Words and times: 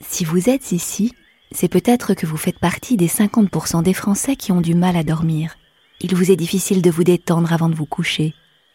Si 0.00 0.24
vous 0.24 0.48
êtes 0.48 0.72
ici, 0.72 1.12
c'est 1.52 1.68
peut-être 1.68 2.14
que 2.14 2.26
vous 2.26 2.36
faites 2.36 2.58
partie 2.58 2.96
des 2.96 3.08
50% 3.08 3.82
des 3.82 3.94
Français 3.94 4.36
qui 4.36 4.52
ont 4.52 4.60
du 4.60 4.74
mal 4.74 4.96
à 4.96 5.02
dormir. 5.02 5.56
Il 6.00 6.14
vous 6.14 6.30
est 6.30 6.36
difficile 6.36 6.82
de 6.82 6.90
vous 6.90 7.04
détendre 7.04 7.52
avant 7.52 7.68
de 7.68 7.74
vous 7.74 7.86
coucher. 7.86 8.34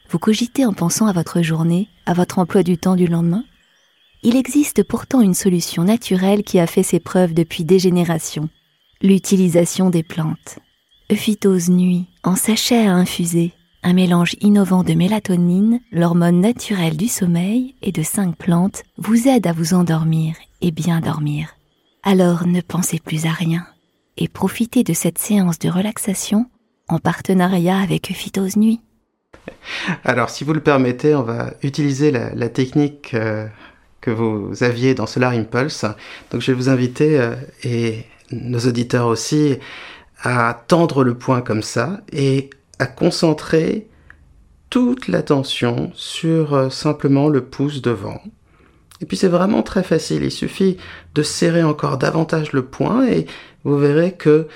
Vous 0.09 0.19
cogitez 0.19 0.65
en 0.65 0.73
pensant 0.73 1.07
à 1.07 1.13
votre 1.13 1.41
journée, 1.41 1.87
à 2.05 2.13
votre 2.13 2.39
emploi 2.39 2.63
du 2.63 2.77
temps 2.77 2.95
du 2.95 3.07
lendemain 3.07 3.45
Il 4.21 4.35
existe 4.35 4.83
pourtant 4.83 5.21
une 5.21 5.33
solution 5.33 5.83
naturelle 5.83 6.43
qui 6.43 6.59
a 6.59 6.67
fait 6.67 6.83
ses 6.83 6.99
preuves 6.99 7.33
depuis 7.33 7.63
des 7.63 7.79
générations. 7.79 8.49
L'utilisation 9.01 9.89
des 9.89 10.03
plantes. 10.03 10.59
Euphytose 11.11 11.69
nuit, 11.69 12.07
en 12.23 12.35
sachet 12.35 12.85
à 12.85 12.93
infuser, 12.93 13.53
un 13.83 13.93
mélange 13.93 14.35
innovant 14.41 14.83
de 14.83 14.93
mélatonine, 14.93 15.79
l'hormone 15.91 16.39
naturelle 16.39 16.97
du 16.97 17.07
sommeil, 17.07 17.75
et 17.81 17.91
de 17.91 18.01
cinq 18.01 18.35
plantes 18.37 18.83
vous 18.97 19.27
aide 19.27 19.45
à 19.45 19.53
vous 19.53 19.73
endormir 19.73 20.35
et 20.61 20.71
bien 20.71 21.01
dormir. 21.01 21.49
Alors 22.01 22.47
ne 22.47 22.61
pensez 22.61 22.99
plus 22.99 23.25
à 23.25 23.31
rien 23.31 23.65
et 24.17 24.27
profitez 24.27 24.83
de 24.83 24.93
cette 24.93 25.17
séance 25.17 25.59
de 25.59 25.69
relaxation 25.69 26.45
en 26.87 26.99
partenariat 26.99 27.77
avec 27.77 28.07
Phytose 28.07 28.57
Nuit. 28.57 28.81
Alors 30.03 30.29
si 30.29 30.43
vous 30.43 30.53
le 30.53 30.61
permettez, 30.61 31.15
on 31.15 31.23
va 31.23 31.53
utiliser 31.63 32.11
la, 32.11 32.49
technique 32.49 33.13
euh, 33.13 33.47
que 33.99 34.11
vous 34.11 34.63
aviez 34.63 34.95
dans 34.95 35.07
Solar 35.07 35.33
Impulse. 35.33 35.85
Donc 36.31 36.41
je 36.41 36.51
vais 36.51 36.57
vous 36.57 36.69
inviter, 36.69 37.19
euh, 37.19 37.35
et 37.63 38.05
nos 38.31 38.59
auditeurs 38.59 39.07
aussi, 39.07 39.57
à 40.21 40.63
tendre 40.67 41.03
le 41.03 41.15
poing 41.15 41.41
comme 41.41 41.63
ça 41.63 42.01
et 42.11 42.49
à 42.79 42.85
concentrer 42.85 43.87
toute 44.69 45.07
l'attention 45.07 45.91
sur 45.93 46.53
euh, 46.53 46.69
simplement 46.69 47.29
le 47.29 47.43
pouce 47.43 47.81
devant. 47.81 48.21
Et 49.01 49.05
puis 49.05 49.17
c'est 49.17 49.27
vraiment 49.27 49.63
très 49.63 49.83
facile, 49.83 50.23
il 50.23 50.31
suffit 50.31 50.77
de 51.13 51.23
serrer 51.23 51.63
encore 51.63 51.97
davantage 51.97 52.53
le 52.53 52.65
poing 52.65 53.05
et 53.05 53.25
vous 53.63 53.77
verrez 53.77 54.13
que 54.13 54.47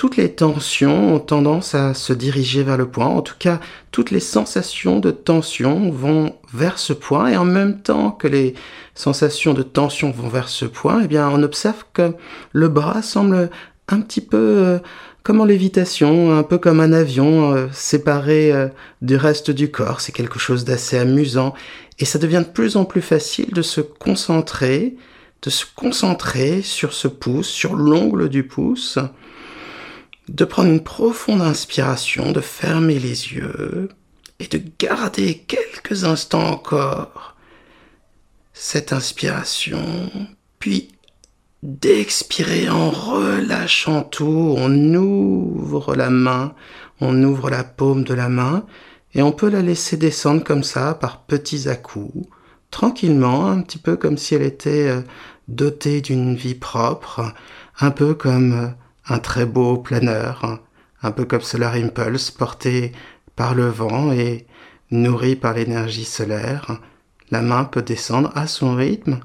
toutes 0.00 0.16
les 0.16 0.32
tensions 0.32 1.14
ont 1.14 1.18
tendance 1.18 1.74
à 1.74 1.92
se 1.92 2.14
diriger 2.14 2.62
vers 2.62 2.78
le 2.78 2.88
point. 2.88 3.04
En 3.04 3.20
tout 3.20 3.34
cas, 3.38 3.60
toutes 3.90 4.10
les 4.10 4.20
sensations 4.20 4.98
de 4.98 5.10
tension 5.10 5.90
vont 5.90 6.36
vers 6.54 6.78
ce 6.78 6.94
point. 6.94 7.28
Et 7.28 7.36
en 7.36 7.44
même 7.44 7.82
temps 7.82 8.10
que 8.10 8.26
les 8.26 8.54
sensations 8.94 9.52
de 9.52 9.62
tension 9.62 10.10
vont 10.10 10.28
vers 10.28 10.48
ce 10.48 10.64
point, 10.64 11.02
eh 11.04 11.06
bien, 11.06 11.28
on 11.28 11.42
observe 11.42 11.84
que 11.92 12.14
le 12.52 12.68
bras 12.68 13.02
semble 13.02 13.50
un 13.90 14.00
petit 14.00 14.20
peu 14.20 14.36
euh, 14.36 14.78
comme 15.22 15.40
en 15.40 15.44
lévitation, 15.44 16.36
un 16.36 16.42
peu 16.42 16.58
comme 16.58 16.80
un 16.80 16.92
avion 16.92 17.52
euh, 17.52 17.68
séparé 17.72 18.52
euh, 18.52 18.68
du 19.02 19.16
reste 19.16 19.50
du 19.50 19.70
corps. 19.70 20.00
C'est 20.00 20.12
quelque 20.12 20.38
chose 20.38 20.64
d'assez 20.64 20.98
amusant. 20.98 21.54
Et 21.98 22.04
ça 22.04 22.18
devient 22.18 22.42
de 22.46 22.52
plus 22.52 22.76
en 22.76 22.84
plus 22.84 23.02
facile 23.02 23.52
de 23.52 23.62
se 23.62 23.80
concentrer, 23.80 24.96
de 25.42 25.50
se 25.50 25.66
concentrer 25.74 26.62
sur 26.62 26.92
ce 26.92 27.08
pouce, 27.08 27.48
sur 27.48 27.74
l'ongle 27.74 28.28
du 28.28 28.44
pouce, 28.44 28.98
de 30.28 30.44
prendre 30.44 30.70
une 30.70 30.82
profonde 30.82 31.42
inspiration, 31.42 32.32
de 32.32 32.40
fermer 32.40 32.98
les 32.98 33.34
yeux 33.34 33.88
et 34.38 34.46
de 34.46 34.60
garder 34.78 35.44
quelques 35.46 36.04
instants 36.04 36.48
encore 36.48 37.36
cette 38.54 38.92
inspiration, 38.92 40.10
puis 40.58 40.88
d'expirer 41.62 42.68
en 42.70 42.90
relâchant 42.90 44.02
tout, 44.02 44.54
on 44.56 44.94
ouvre 44.94 45.94
la 45.94 46.10
main, 46.10 46.54
on 47.00 47.22
ouvre 47.22 47.50
la 47.50 47.64
paume 47.64 48.04
de 48.04 48.14
la 48.14 48.28
main 48.28 48.64
et 49.14 49.22
on 49.22 49.32
peut 49.32 49.50
la 49.50 49.62
laisser 49.62 49.96
descendre 49.96 50.42
comme 50.42 50.62
ça 50.62 50.94
par 50.94 51.22
petits 51.24 51.68
à-coups, 51.68 52.26
tranquillement, 52.70 53.48
un 53.48 53.60
petit 53.60 53.78
peu 53.78 53.96
comme 53.96 54.16
si 54.16 54.34
elle 54.34 54.42
était 54.42 54.88
euh, 54.88 55.02
dotée 55.48 56.00
d'une 56.00 56.34
vie 56.34 56.54
propre, 56.54 57.34
un 57.80 57.90
peu 57.90 58.14
comme 58.14 58.52
euh, 58.52 58.68
un 59.08 59.18
très 59.18 59.44
beau 59.44 59.76
planeur, 59.76 60.60
un 61.02 61.10
peu 61.10 61.24
comme 61.24 61.40
Solar 61.42 61.74
Impulse, 61.74 62.30
porté 62.30 62.92
par 63.36 63.54
le 63.54 63.66
vent 63.66 64.12
et 64.12 64.46
nourri 64.90 65.36
par 65.36 65.54
l'énergie 65.54 66.04
solaire. 66.04 66.80
La 67.30 67.42
main 67.42 67.64
peut 67.64 67.82
descendre 67.82 68.32
à 68.34 68.46
son 68.46 68.74
rythme 68.74 69.20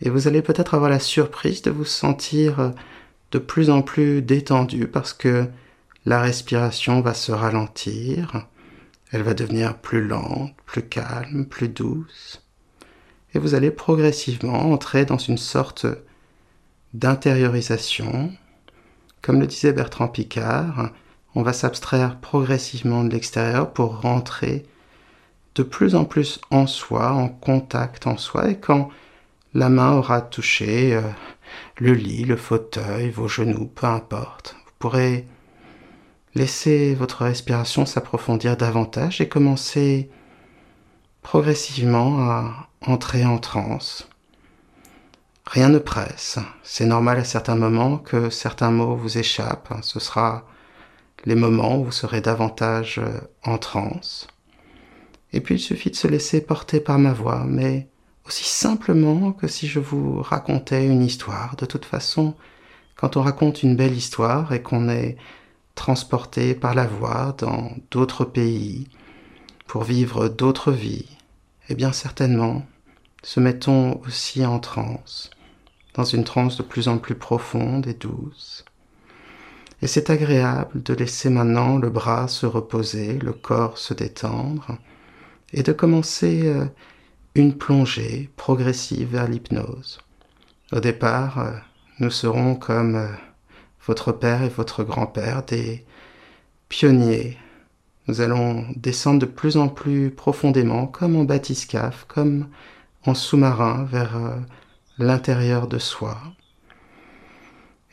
et 0.00 0.10
vous 0.10 0.28
allez 0.28 0.42
peut-être 0.42 0.74
avoir 0.74 0.90
la 0.90 0.98
surprise 0.98 1.62
de 1.62 1.70
vous 1.70 1.84
sentir 1.84 2.60
euh, 2.60 2.70
de 3.32 3.38
plus 3.38 3.70
en 3.70 3.82
plus 3.82 4.22
détendu 4.22 4.86
parce 4.86 5.12
que 5.12 5.46
la 6.06 6.20
respiration 6.20 7.00
va 7.00 7.14
se 7.14 7.32
ralentir. 7.32 8.46
Elle 9.12 9.22
va 9.22 9.34
devenir 9.34 9.78
plus 9.78 10.06
lente, 10.06 10.52
plus 10.66 10.82
calme, 10.82 11.46
plus 11.46 11.68
douce. 11.68 12.42
Et 13.34 13.38
vous 13.38 13.54
allez 13.54 13.70
progressivement 13.70 14.72
entrer 14.72 15.04
dans 15.04 15.18
une 15.18 15.38
sorte 15.38 15.86
d'intériorisation. 16.94 18.32
Comme 19.22 19.40
le 19.40 19.46
disait 19.46 19.72
Bertrand 19.72 20.08
Picard, 20.08 20.90
on 21.34 21.42
va 21.42 21.52
s'abstraire 21.52 22.18
progressivement 22.20 23.04
de 23.04 23.10
l'extérieur 23.10 23.72
pour 23.72 24.00
rentrer 24.00 24.66
de 25.54 25.62
plus 25.62 25.94
en 25.94 26.04
plus 26.04 26.40
en 26.50 26.66
soi, 26.66 27.12
en 27.12 27.28
contact 27.28 28.06
en 28.06 28.16
soi, 28.16 28.54
quand 28.54 28.88
la 29.54 29.68
main 29.68 29.92
aura 29.92 30.20
touché 30.20 30.94
euh, 30.94 31.02
le 31.78 31.92
lit, 31.92 32.24
le 32.24 32.36
fauteuil, 32.36 33.10
vos 33.10 33.28
genoux, 33.28 33.66
peu 33.66 33.86
importe, 33.86 34.56
vous 34.64 34.72
pourrez 34.78 35.26
Laissez 36.36 36.94
votre 36.94 37.24
respiration 37.24 37.84
s'approfondir 37.86 38.56
davantage 38.56 39.20
et 39.20 39.28
commencez 39.28 40.10
progressivement 41.22 42.20
à 42.20 42.68
entrer 42.86 43.24
en 43.26 43.38
transe. 43.38 44.08
Rien 45.44 45.70
ne 45.70 45.80
presse. 45.80 46.38
C'est 46.62 46.84
normal 46.84 47.18
à 47.18 47.24
certains 47.24 47.56
moments 47.56 47.98
que 47.98 48.30
certains 48.30 48.70
mots 48.70 48.94
vous 48.94 49.18
échappent. 49.18 49.74
Ce 49.82 49.98
sera 49.98 50.46
les 51.24 51.34
moments 51.34 51.78
où 51.78 51.86
vous 51.86 51.92
serez 51.92 52.20
davantage 52.20 52.98
euh, 52.98 53.20
en 53.42 53.58
transe. 53.58 54.28
Et 55.32 55.40
puis 55.40 55.56
il 55.56 55.60
suffit 55.60 55.90
de 55.90 55.96
se 55.96 56.06
laisser 56.06 56.40
porter 56.40 56.78
par 56.78 57.00
ma 57.00 57.12
voix, 57.12 57.44
mais 57.44 57.88
aussi 58.30 58.44
simplement 58.44 59.32
que 59.32 59.48
si 59.48 59.66
je 59.66 59.80
vous 59.80 60.22
racontais 60.22 60.86
une 60.86 61.02
histoire. 61.02 61.56
De 61.56 61.66
toute 61.66 61.84
façon, 61.84 62.36
quand 62.94 63.16
on 63.16 63.22
raconte 63.22 63.64
une 63.64 63.74
belle 63.74 63.96
histoire 63.96 64.52
et 64.52 64.62
qu'on 64.62 64.88
est 64.88 65.16
transportés 65.74 66.54
par 66.54 66.76
la 66.76 66.86
voix 66.86 67.34
dans 67.38 67.72
d'autres 67.90 68.24
pays 68.24 68.86
pour 69.66 69.82
vivre 69.82 70.28
d'autres 70.28 70.70
vies, 70.70 71.08
eh 71.68 71.74
bien 71.74 71.90
certainement 71.90 72.64
se 73.24 73.40
mettons 73.40 74.00
aussi 74.06 74.46
en 74.46 74.60
transe, 74.60 75.30
dans 75.94 76.04
une 76.04 76.22
transe 76.22 76.56
de 76.56 76.62
plus 76.62 76.86
en 76.86 76.98
plus 76.98 77.16
profonde 77.16 77.88
et 77.88 77.94
douce. 77.94 78.64
Et 79.82 79.88
c'est 79.88 80.08
agréable 80.08 80.80
de 80.84 80.94
laisser 80.94 81.30
maintenant 81.30 81.78
le 81.78 81.90
bras 81.90 82.28
se 82.28 82.46
reposer, 82.46 83.18
le 83.18 83.32
corps 83.32 83.76
se 83.76 83.92
détendre, 83.92 84.78
et 85.52 85.64
de 85.64 85.72
commencer 85.72 86.42
euh, 86.44 86.66
une 87.34 87.56
plongée 87.56 88.30
progressive 88.36 89.12
vers 89.12 89.28
l'hypnose. 89.28 90.00
Au 90.72 90.80
départ, 90.80 91.38
euh, 91.38 91.52
nous 92.00 92.10
serons 92.10 92.56
comme 92.56 92.96
euh, 92.96 93.08
votre 93.86 94.12
père 94.12 94.42
et 94.42 94.48
votre 94.48 94.82
grand-père, 94.82 95.44
des 95.44 95.84
pionniers. 96.68 97.38
Nous 98.08 98.20
allons 98.20 98.66
descendre 98.76 99.20
de 99.20 99.26
plus 99.26 99.56
en 99.56 99.68
plus 99.68 100.10
profondément, 100.10 100.86
comme 100.86 101.16
en 101.16 101.24
bathyscaphe, 101.24 102.04
comme 102.08 102.48
en 103.06 103.14
sous-marin, 103.14 103.84
vers 103.84 104.16
euh, 104.16 104.36
l'intérieur 104.98 105.68
de 105.68 105.78
soi. 105.78 106.18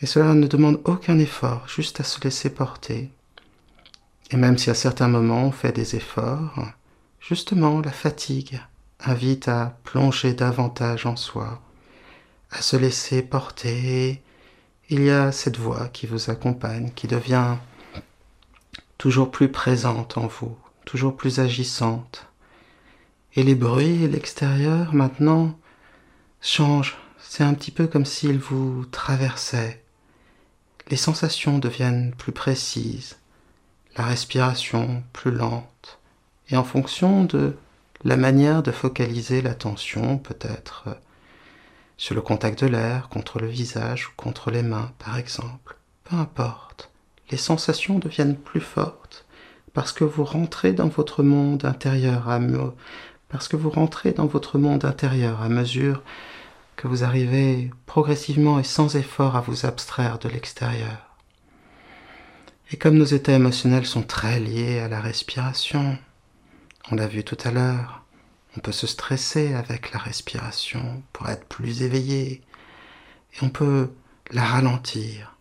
Et 0.02 0.06
cela 0.06 0.34
ne 0.34 0.48
demande 0.48 0.82
aucun 0.86 1.18
effort, 1.20 1.68
juste 1.68 2.00
à 2.00 2.04
se 2.04 2.22
laisser 2.22 2.50
porter. 2.50 3.12
Et 4.32 4.38
même 4.38 4.58
si 4.58 4.70
à 4.70 4.74
certains 4.74 5.08
moments 5.08 5.46
on 5.46 5.52
fait 5.52 5.72
des 5.72 5.96
efforts, 5.96 6.60
justement 7.20 7.82
la 7.82 7.92
fatigue 7.92 8.60
invite 9.00 9.48
à 9.48 9.78
plonger 9.84 10.34
davantage 10.34 11.06
en 11.06 11.16
soi, 11.16 11.62
à 12.52 12.62
se 12.62 12.76
laisser 12.76 13.22
porter 13.22 14.22
il 14.90 15.04
y 15.04 15.10
a 15.10 15.32
cette 15.34 15.58
voix 15.58 15.90
qui 15.90 16.08
vous 16.08 16.30
accompagne, 16.30 16.92
qui 16.96 17.08
devient 17.08 17.58
toujours 18.98 19.32
plus 19.32 19.52
présente 19.52 20.18
en 20.18 20.28
vous, 20.28 20.58
toujours 20.86 21.16
plus 21.16 21.40
agissante. 21.40 22.28
Et 23.36 23.44
les 23.44 23.56
bruits 23.56 24.04
et 24.04 24.08
l'extérieur 24.08 24.94
maintenant 24.94 25.58
changent. 26.42 26.98
C'est 27.20 27.44
un 27.44 27.54
petit 27.54 27.72
peu 27.72 27.88
comme 27.88 28.06
s'ils 28.06 28.40
vous 28.40 28.86
traversaient. 28.86 29.84
Les 30.90 30.96
sensations 30.96 31.60
deviennent 31.60 32.14
plus 32.18 32.32
précises, 32.32 33.18
la 33.98 34.06
respiration 34.06 35.04
plus 35.12 35.32
lente, 35.32 36.00
et 36.50 36.56
en 36.56 36.64
fonction 36.64 37.26
de 37.26 37.58
la 38.04 38.18
manière 38.18 38.64
de 38.64 38.72
focaliser 38.72 39.42
l'attention, 39.42 40.18
peut-être 40.18 40.86
sur 41.98 42.14
le 42.14 42.22
contact 42.22 42.64
de 42.64 42.68
l'air, 42.68 43.10
contre 43.10 43.40
le 43.40 43.48
visage 43.48 44.08
ou 44.08 44.12
contre 44.16 44.52
les 44.52 44.62
mains, 44.62 44.92
par 45.00 45.18
exemple. 45.18 45.78
Peu 46.04 46.16
importe, 46.16 46.92
les 47.32 47.38
sensations 47.38 48.00
deviennent 48.00 48.38
plus 48.38 48.62
fortes 48.62 49.26
parce 49.74 49.92
que 49.92 50.04
vous 50.04 50.24
rentrez 50.24 50.74
dans 50.74 50.88
votre 50.88 51.24
monde 51.24 51.66
intérieur 51.66 52.30
à 52.30 52.40
parce 53.30 53.48
que 53.48 53.58
vous 53.58 53.70
rentrez 53.70 54.12
dans 54.12 54.26
votre 54.26 54.58
monde 54.58 54.86
intérieur 54.86 55.42
à 55.42 55.50
mesure 55.50 56.02
que 56.78 56.88
vous 56.88 57.04
arrivez 57.04 57.72
progressivement 57.86 58.60
et 58.60 58.64
sans 58.64 58.96
effort 58.96 59.36
à 59.36 59.42
vous 59.42 59.66
abstraire 59.66 60.20
de 60.20 60.30
l'extérieur. 60.30 61.18
Et 62.72 62.78
comme 62.78 62.98
nos 62.98 63.06
états 63.06 63.34
émotionnels 63.34 63.86
sont 63.86 64.04
très 64.04 64.40
liés 64.40 64.80
à 64.80 64.88
la 64.88 65.02
respiration, 65.02 65.98
on 66.92 66.96
l'a 66.96 67.08
vu 67.08 67.24
tout 67.24 67.38
à 67.44 67.52
l'heure, 67.52 68.04
on 68.56 68.60
peut 68.60 68.72
se 68.72 68.88
stresser 68.88 69.54
avec 69.54 69.92
la 69.92 70.00
respiration 70.00 71.04
pour 71.14 71.30
être 71.30 71.46
plus 71.46 71.82
éveillé, 71.82 72.42
et 73.34 73.44
on 73.44 73.50
peut 73.50 73.92
la 74.32 74.44
ralentir 74.44 75.36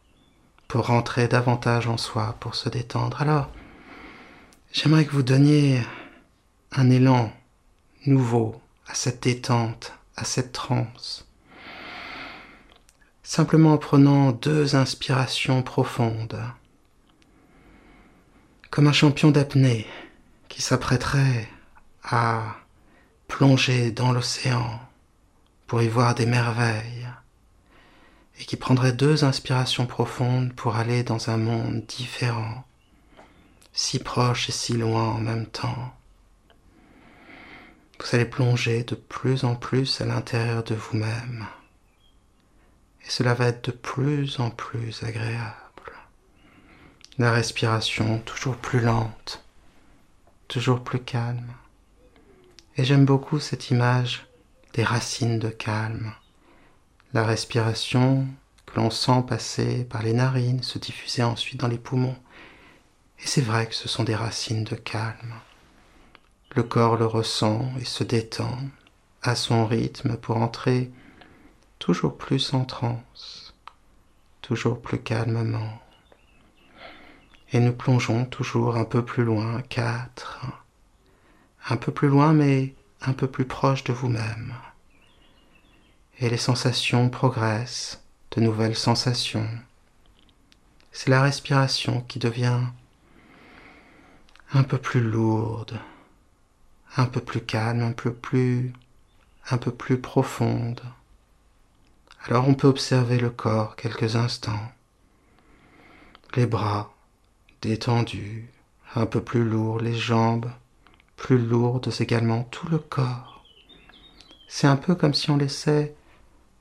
pour 0.68 0.86
rentrer 0.86 1.28
davantage 1.28 1.86
en 1.86 1.96
soi, 1.96 2.36
pour 2.40 2.54
se 2.54 2.68
détendre. 2.68 3.22
Alors, 3.22 3.50
j'aimerais 4.72 5.04
que 5.04 5.12
vous 5.12 5.22
donniez 5.22 5.80
un 6.72 6.90
élan 6.90 7.32
nouveau 8.06 8.60
à 8.88 8.94
cette 8.94 9.22
détente, 9.22 9.94
à 10.16 10.24
cette 10.24 10.52
transe. 10.52 11.26
Simplement 13.22 13.72
en 13.72 13.78
prenant 13.78 14.32
deux 14.32 14.76
inspirations 14.76 15.62
profondes, 15.62 16.40
comme 18.70 18.88
un 18.88 18.92
champion 18.92 19.30
d'apnée 19.30 19.86
qui 20.56 20.62
s'apprêterait 20.62 21.46
à 22.02 22.56
plonger 23.28 23.90
dans 23.90 24.12
l'océan 24.12 24.80
pour 25.66 25.82
y 25.82 25.88
voir 25.88 26.14
des 26.14 26.24
merveilles, 26.24 27.06
et 28.40 28.44
qui 28.46 28.56
prendrait 28.56 28.94
deux 28.94 29.22
inspirations 29.22 29.84
profondes 29.84 30.54
pour 30.54 30.76
aller 30.76 31.02
dans 31.02 31.28
un 31.28 31.36
monde 31.36 31.84
différent, 31.84 32.64
si 33.74 33.98
proche 33.98 34.48
et 34.48 34.52
si 34.52 34.72
loin 34.72 35.10
en 35.10 35.18
même 35.18 35.44
temps. 35.44 35.94
Vous 38.00 38.14
allez 38.14 38.24
plonger 38.24 38.82
de 38.84 38.94
plus 38.94 39.44
en 39.44 39.56
plus 39.56 40.00
à 40.00 40.06
l'intérieur 40.06 40.64
de 40.64 40.74
vous-même, 40.74 41.44
et 43.04 43.10
cela 43.10 43.34
va 43.34 43.48
être 43.48 43.66
de 43.66 43.76
plus 43.76 44.40
en 44.40 44.48
plus 44.48 45.02
agréable. 45.02 45.92
La 47.18 47.30
respiration 47.30 48.20
toujours 48.20 48.56
plus 48.56 48.80
lente, 48.80 49.45
toujours 50.48 50.82
plus 50.82 51.00
calme. 51.00 51.52
Et 52.76 52.84
j'aime 52.84 53.04
beaucoup 53.04 53.40
cette 53.40 53.70
image 53.70 54.26
des 54.74 54.84
racines 54.84 55.38
de 55.38 55.48
calme 55.48 56.12
la 57.16 57.24
respiration 57.24 58.26
que 58.66 58.76
l'on 58.76 58.90
sent 58.90 59.24
passer 59.26 59.84
par 59.84 60.02
les 60.02 60.12
narines, 60.12 60.62
se 60.62 60.78
diffuser 60.78 61.22
ensuite 61.22 61.58
dans 61.58 61.66
les 61.66 61.78
poumons. 61.78 62.16
Et 63.20 63.26
c'est 63.26 63.40
vrai 63.40 63.66
que 63.66 63.74
ce 63.74 63.88
sont 63.88 64.04
des 64.04 64.14
racines 64.14 64.64
de 64.64 64.74
calme. 64.74 65.34
Le 66.54 66.62
corps 66.62 66.96
le 66.96 67.06
ressent 67.06 67.70
et 67.80 67.86
se 67.86 68.04
détend 68.04 68.58
à 69.22 69.34
son 69.34 69.64
rythme 69.64 70.18
pour 70.18 70.36
entrer 70.36 70.90
toujours 71.78 72.18
plus 72.18 72.52
en 72.52 72.66
transe, 72.66 73.54
toujours 74.42 74.82
plus 74.82 75.00
calmement. 75.00 75.80
Et 77.52 77.60
nous 77.60 77.72
plongeons 77.72 78.24
toujours 78.24 78.76
un 78.76 78.84
peu 78.84 79.04
plus 79.04 79.24
loin, 79.24 79.62
quatre, 79.62 80.40
un 81.68 81.76
peu 81.76 81.92
plus 81.92 82.08
loin 82.08 82.32
mais 82.32 82.74
un 83.02 83.12
peu 83.12 83.28
plus 83.28 83.44
proche 83.44 83.84
de 83.84 83.92
vous-même 83.92 84.54
et 86.18 86.30
les 86.30 86.38
sensations 86.38 87.08
progressent, 87.10 88.02
de 88.32 88.40
nouvelles 88.40 88.76
sensations. 88.76 89.48
C'est 90.92 91.10
la 91.10 91.22
respiration 91.22 92.00
qui 92.02 92.18
devient 92.18 92.60
un 94.52 94.62
peu 94.62 94.78
plus 94.78 95.02
lourde, 95.02 95.78
un 96.96 97.06
peu 97.06 97.20
plus 97.20 97.42
calme, 97.42 97.82
un 97.82 97.92
peu 97.92 98.14
plus, 98.14 98.72
un 99.50 99.58
peu 99.58 99.70
plus 99.70 100.00
profonde. 100.00 100.80
Alors 102.24 102.48
on 102.48 102.54
peut 102.54 102.68
observer 102.68 103.18
le 103.18 103.30
corps 103.30 103.76
quelques 103.76 104.16
instants, 104.16 104.72
les 106.34 106.46
bras 106.46 106.95
détendus, 107.66 108.48
un 108.94 109.06
peu 109.06 109.22
plus 109.22 109.44
lourds, 109.44 109.80
les 109.80 109.94
jambes 109.94 110.50
plus 111.16 111.38
lourdes 111.38 111.92
également, 112.00 112.44
tout 112.44 112.68
le 112.68 112.78
corps. 112.78 113.44
C'est 114.48 114.66
un 114.66 114.76
peu 114.76 114.94
comme 114.94 115.14
si 115.14 115.30
on 115.30 115.36
laissait 115.36 115.94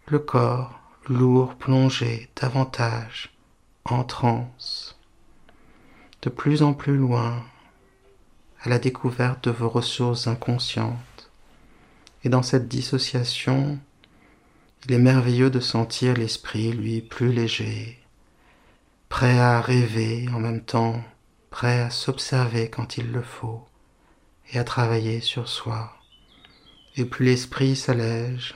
le 0.08 0.20
corps 0.20 0.80
lourd 1.08 1.56
plongé 1.56 2.30
davantage 2.36 3.32
en 3.86 4.04
transe, 4.04 4.98
de 6.24 6.30
plus 6.30 6.64
en 6.64 6.74
plus 6.74 6.98
loin 6.98 7.44
à 8.62 8.70
la 8.70 8.80
découverte 8.80 9.44
de 9.46 9.52
vos 9.52 9.70
ressources 9.70 10.28
inconscientes. 10.28 11.30
Et 12.24 12.30
dans 12.30 12.42
cette 12.42 12.68
dissociation, 12.68 13.78
il 14.86 14.94
est 14.94 15.00
merveilleux 15.00 15.52
de 15.52 15.60
sentir 15.60 16.16
l'esprit, 16.16 16.72
lui, 16.72 17.02
plus 17.02 17.32
léger, 17.32 18.00
prêt 19.16 19.40
à 19.40 19.62
rêver 19.62 20.28
en 20.34 20.42
même 20.42 20.60
temps, 20.60 21.02
prêt 21.50 21.80
à 21.80 21.90
s'observer 21.90 22.70
quand 22.70 22.98
il 22.98 23.14
le 23.14 23.22
faut, 23.22 23.66
et 24.52 24.60
à 24.60 24.66
travailler 24.66 25.22
sur 25.22 25.48
soi. 25.48 25.96
Et 26.98 27.06
plus 27.06 27.24
l'esprit 27.24 27.78
s'allège, 27.78 28.56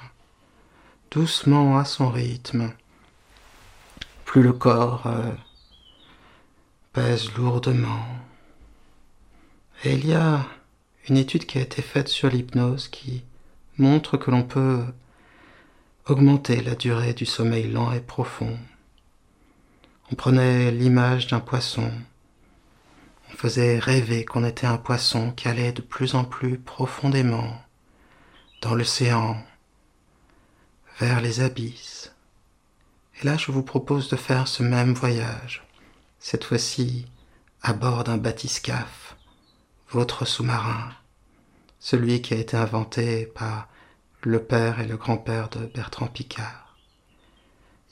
doucement 1.11 1.77
à 1.77 1.85
son 1.85 2.09
rythme. 2.09 2.73
Plus 4.25 4.44
le 4.44 4.51
corps 4.51 5.07
euh, 5.07 5.31
pèse 6.91 7.31
lourdement. 7.38 8.05
Et 9.85 9.94
il 9.94 10.05
y 10.05 10.13
a 10.13 10.45
une 11.07 11.15
étude 11.15 11.45
qui 11.45 11.57
a 11.57 11.62
été 11.62 11.81
faite 11.81 12.09
sur 12.09 12.27
l'hypnose 12.27 12.89
qui 12.89 13.23
montre 13.77 14.17
que 14.17 14.29
l'on 14.29 14.44
peut 14.44 14.83
augmenter 16.05 16.62
la 16.62 16.75
durée 16.75 17.13
du 17.13 17.25
sommeil 17.25 17.71
lent 17.71 17.94
et 17.94 18.01
profond. 18.01 18.59
On 20.11 20.15
prenait 20.15 20.71
l'image 20.71 21.27
d'un 21.27 21.39
poisson. 21.39 21.91
On 23.31 23.38
faisait 23.38 23.77
rêver 23.77 24.25
qu'on 24.25 24.44
était 24.44 24.65
un 24.65 24.77
poisson 24.77 25.31
qui 25.31 25.47
allait 25.47 25.71
de 25.71 25.81
plus 25.81 26.15
en 26.15 26.23
plus 26.23 26.57
profondément 26.57 27.61
dans 28.61 28.73
l'océan 28.73 29.38
vers 31.00 31.21
les 31.21 31.41
abysses. 31.41 32.11
Et 33.21 33.25
là, 33.25 33.38
je 33.38 33.51
vous 33.51 33.61
propose 33.61 34.09
de 34.09 34.15
faire 34.15 34.47
ce 34.47 34.63
même 34.63 34.94
voyage, 34.94 35.63
cette 36.17 36.44
fois-ci 36.44 37.05
à 37.62 37.73
bord 37.73 38.03
d'un 38.03 38.17
bathyscaphe, 38.17 39.15
votre 39.89 40.25
sous-marin, 40.25 40.91
celui 41.79 42.21
qui 42.23 42.33
a 42.33 42.38
été 42.38 42.57
inventé 42.57 43.27
par 43.27 43.67
le 44.21 44.41
père 44.41 44.79
et 44.79 44.88
le 44.88 44.97
grand-père 44.97 45.50
de 45.50 45.67
Bertrand 45.67 46.07
Picard. 46.07 46.69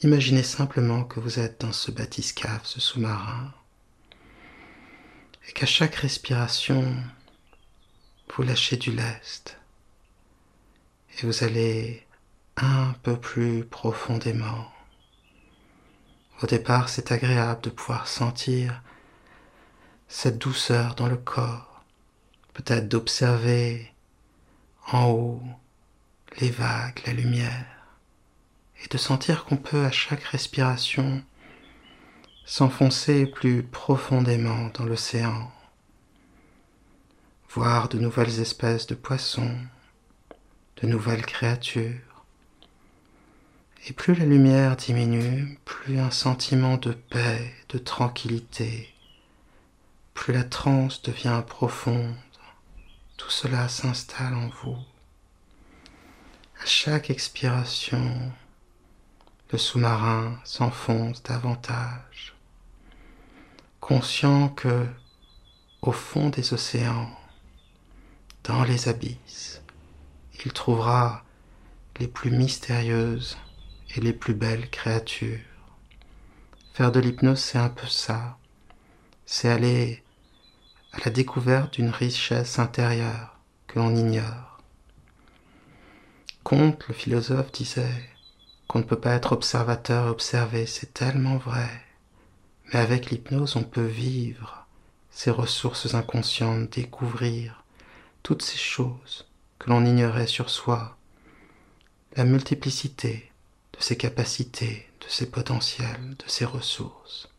Imaginez 0.04 0.44
simplement 0.44 1.04
que 1.04 1.20
vous 1.20 1.40
êtes 1.40 1.62
dans 1.62 1.72
ce 1.72 1.90
bathyscaphe, 1.90 2.68
ce 2.68 2.80
sous-marin, 2.80 3.52
et 5.50 5.52
qu'à 5.54 5.66
chaque 5.66 5.96
respiration, 5.96 6.96
vous 8.36 8.44
lâchez 8.44 8.78
du 8.78 8.92
lest, 8.92 9.58
et 11.18 11.26
vous 11.26 11.44
allez 11.44 12.06
un 12.58 12.94
peu 13.02 13.20
plus 13.20 13.66
profondément. 13.66 14.72
Au 16.44 16.46
départ, 16.46 16.90
c'est 16.90 17.12
agréable 17.12 17.62
de 17.62 17.72
pouvoir 17.72 18.08
sentir 18.08 18.84
cette 20.08 20.38
douceur 20.38 20.94
dans 20.94 21.08
le 21.08 21.18
corps, 21.18 21.84
peut-être 22.54 22.88
d'observer 22.88 23.92
en 24.92 25.10
haut 25.10 25.42
les 26.40 26.52
vagues, 26.52 27.02
la 27.08 27.14
lumière, 27.14 27.77
et 28.84 28.88
de 28.88 28.98
sentir 28.98 29.46
qu'on 29.46 29.58
peut 29.58 29.86
à 29.86 29.92
chaque 29.92 30.24
respiration 30.24 31.24
s'enfoncer 32.46 33.26
plus 33.26 33.64
profondément 33.64 34.70
dans 34.74 34.86
l'océan, 34.86 35.52
voir 37.50 37.90
de 37.90 38.00
nouvelles 38.00 38.40
espèces 38.40 38.88
de 38.88 38.96
poissons, 38.96 39.58
de 40.82 40.88
nouvelles 40.88 41.26
créatures, 41.26 42.26
et 43.88 43.94
plus 43.94 44.16
la 44.16 44.26
lumière 44.26 44.76
diminue, 44.76 45.60
plus 45.66 46.00
un 46.00 46.12
sentiment 46.12 46.78
de 46.78 46.92
paix, 46.92 47.54
de 47.70 47.78
tranquillité, 47.78 48.94
plus 50.14 50.34
la 50.34 50.44
transe 50.44 51.02
devient 51.02 51.44
profonde, 51.46 52.16
tout 53.18 53.30
cela 53.30 53.68
s'installe 53.68 54.34
en 54.34 54.50
vous. 54.50 54.78
À 56.62 56.66
chaque 56.66 57.10
expiration, 57.10 58.32
le 59.50 59.58
sous-marin 59.58 60.40
s'enfonce 60.44 61.24
davantage, 61.24 62.36
conscient 63.80 64.50
que, 64.50 64.86
au 65.82 65.94
fond 65.94 66.30
des 66.30 66.54
océans, 66.54 67.10
dans 68.44 68.64
les 68.64 68.90
abysses, 68.90 69.62
il 70.44 70.52
trouvera 70.52 71.24
les 72.00 72.08
plus 72.08 72.32
mystérieuses 72.32 73.38
et 73.96 74.02
les 74.02 74.14
plus 74.14 74.34
belles 74.34 74.70
créatures. 74.70 75.40
Faire 76.74 76.92
de 76.92 77.00
l'hypnose, 77.00 77.40
c'est 77.40 77.58
un 77.58 77.70
peu 77.70 77.88
ça. 77.88 78.38
C'est 79.26 79.50
aller 79.50 80.04
à 80.92 81.00
la 81.06 81.12
découverte 81.12 81.74
d'une 81.76 81.90
richesse 81.90 82.60
intérieure 82.60 83.40
que 83.68 83.80
l'on 83.80 83.96
ignore. 83.96 84.62
Comte, 86.44 86.88
le 86.88 86.94
philosophe, 86.94 87.52
disait 87.52 88.10
qu'on 88.68 88.80
ne 88.80 88.84
peut 88.84 89.00
pas 89.00 89.14
être 89.14 89.32
observateur 89.32 90.08
et 90.08 90.10
observé, 90.10 90.66
c'est 90.66 90.94
tellement 90.94 91.38
vrai. 91.38 91.70
Mais 92.66 92.80
avec 92.80 93.10
l'hypnose, 93.10 93.56
on 93.56 93.64
peut 93.64 93.86
vivre 93.86 94.66
ces 95.10 95.32
ressources 95.32 95.96
inconscientes, 95.96 96.70
découvrir 96.72 97.64
toutes 98.24 98.42
ces 98.42 98.58
choses 98.58 99.26
que 99.58 99.70
l'on 99.70 99.86
ignorait 99.86 100.28
sur 100.28 100.50
soi, 100.50 100.98
la 102.16 102.26
multiplicité 102.26 103.32
de 103.74 103.82
ses 103.82 103.96
capacités, 103.96 104.88
de 105.02 105.08
ses 105.08 105.30
potentiels, 105.30 106.16
de 106.18 106.30
ses 106.30 106.46
ressources. 106.46 107.30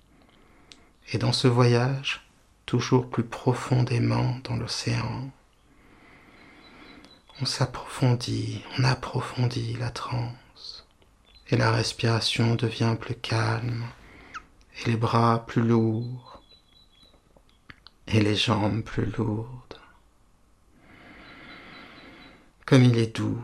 Et 1.13 1.19
dans 1.19 1.33
ce 1.33 1.49
voyage, 1.49 2.27
toujours 2.67 3.09
plus 3.09 3.25
profondément 3.25 4.39
dans 4.45 4.57
l'océan, 4.57 5.31
on 7.41 7.45
s'approfondit, 7.45 8.63
on 8.79 8.85
approfondit 8.85 9.75
la 9.75 9.91
transe, 9.91 10.35
et 11.50 11.57
la 11.57 11.71
respiration 11.71 12.55
devient 12.55 12.97
plus 13.00 13.14
calme, 13.14 13.85
et 14.81 14.90
les 14.90 14.97
bras 14.97 15.47
plus 15.47 15.62
lourds, 15.62 16.43
et 18.07 18.21
les 18.21 18.37
jambes 18.37 18.83
plus 18.83 19.07
lourdes. 19.07 19.81
Comme 22.67 22.85
il 22.85 22.99
est 22.99 23.17
doux 23.17 23.43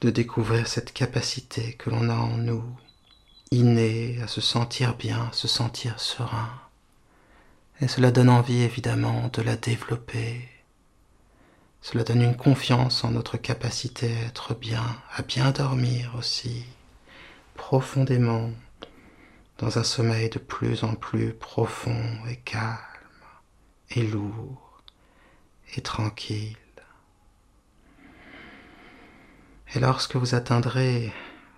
de 0.00 0.10
découvrir 0.10 0.66
cette 0.66 0.92
capacité 0.92 1.74
que 1.74 1.90
l'on 1.90 2.08
a 2.08 2.16
en 2.16 2.38
nous, 2.38 2.64
innée 3.52 4.18
à 4.20 4.26
se 4.26 4.40
sentir 4.40 4.96
bien, 4.96 5.30
se 5.32 5.46
sentir 5.46 6.00
serein. 6.00 6.50
Et 7.80 7.86
cela 7.86 8.10
donne 8.10 8.30
envie 8.30 8.62
évidemment 8.62 9.30
de 9.32 9.42
la 9.42 9.56
développer. 9.56 10.48
Cela 11.82 12.02
donne 12.02 12.22
une 12.22 12.36
confiance 12.36 13.04
en 13.04 13.12
notre 13.12 13.36
capacité 13.36 14.12
à 14.16 14.26
être 14.26 14.54
bien, 14.54 14.84
à 15.14 15.22
bien 15.22 15.50
dormir 15.52 16.14
aussi, 16.18 16.64
profondément, 17.54 18.50
dans 19.58 19.78
un 19.78 19.84
sommeil 19.84 20.28
de 20.30 20.38
plus 20.38 20.84
en 20.84 20.94
plus 20.94 21.32
profond 21.34 22.04
et 22.28 22.36
calme, 22.36 22.76
et 23.90 24.02
lourd, 24.02 24.82
et 25.76 25.80
tranquille. 25.80 26.56
Et 29.74 29.80
lorsque 29.80 30.16
vous 30.16 30.34
atteindrez 30.34 31.12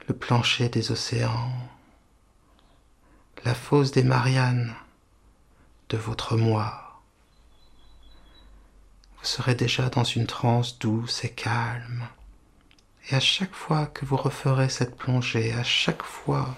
le 0.07 0.15
plancher 0.15 0.69
des 0.69 0.93
océans, 0.93 1.53
la 3.45 3.55
fosse 3.55 3.91
des 3.91 4.05
Mariannes 4.05 4.75
de 5.89 5.97
votre 5.97 6.37
moi, 6.37 7.03
vous 9.19 9.25
serez 9.25 9.55
déjà 9.55 9.89
dans 9.89 10.05
une 10.05 10.27
transe 10.27 10.79
douce 10.79 11.25
et 11.25 11.31
calme. 11.31 12.07
Et 13.11 13.15
à 13.15 13.21
chaque 13.21 13.55
fois 13.55 13.87
que 13.87 14.05
vous 14.07 14.17
referez 14.17 14.69
cette 14.69 14.97
plongée, 14.97 15.53
à 15.53 15.63
chaque 15.63 16.03
fois, 16.03 16.57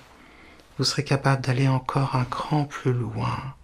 vous 0.78 0.84
serez 0.84 1.04
capable 1.04 1.42
d'aller 1.42 1.66
encore 1.68 2.14
un 2.14 2.24
cran 2.24 2.64
plus 2.64 2.92
loin, 2.92 3.54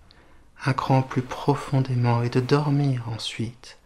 un 0.65 0.73
cran 0.73 1.03
plus 1.03 1.23
profondément 1.23 2.23
et 2.23 2.29
de 2.29 2.41
dormir 2.41 3.09
ensuite 3.09 3.79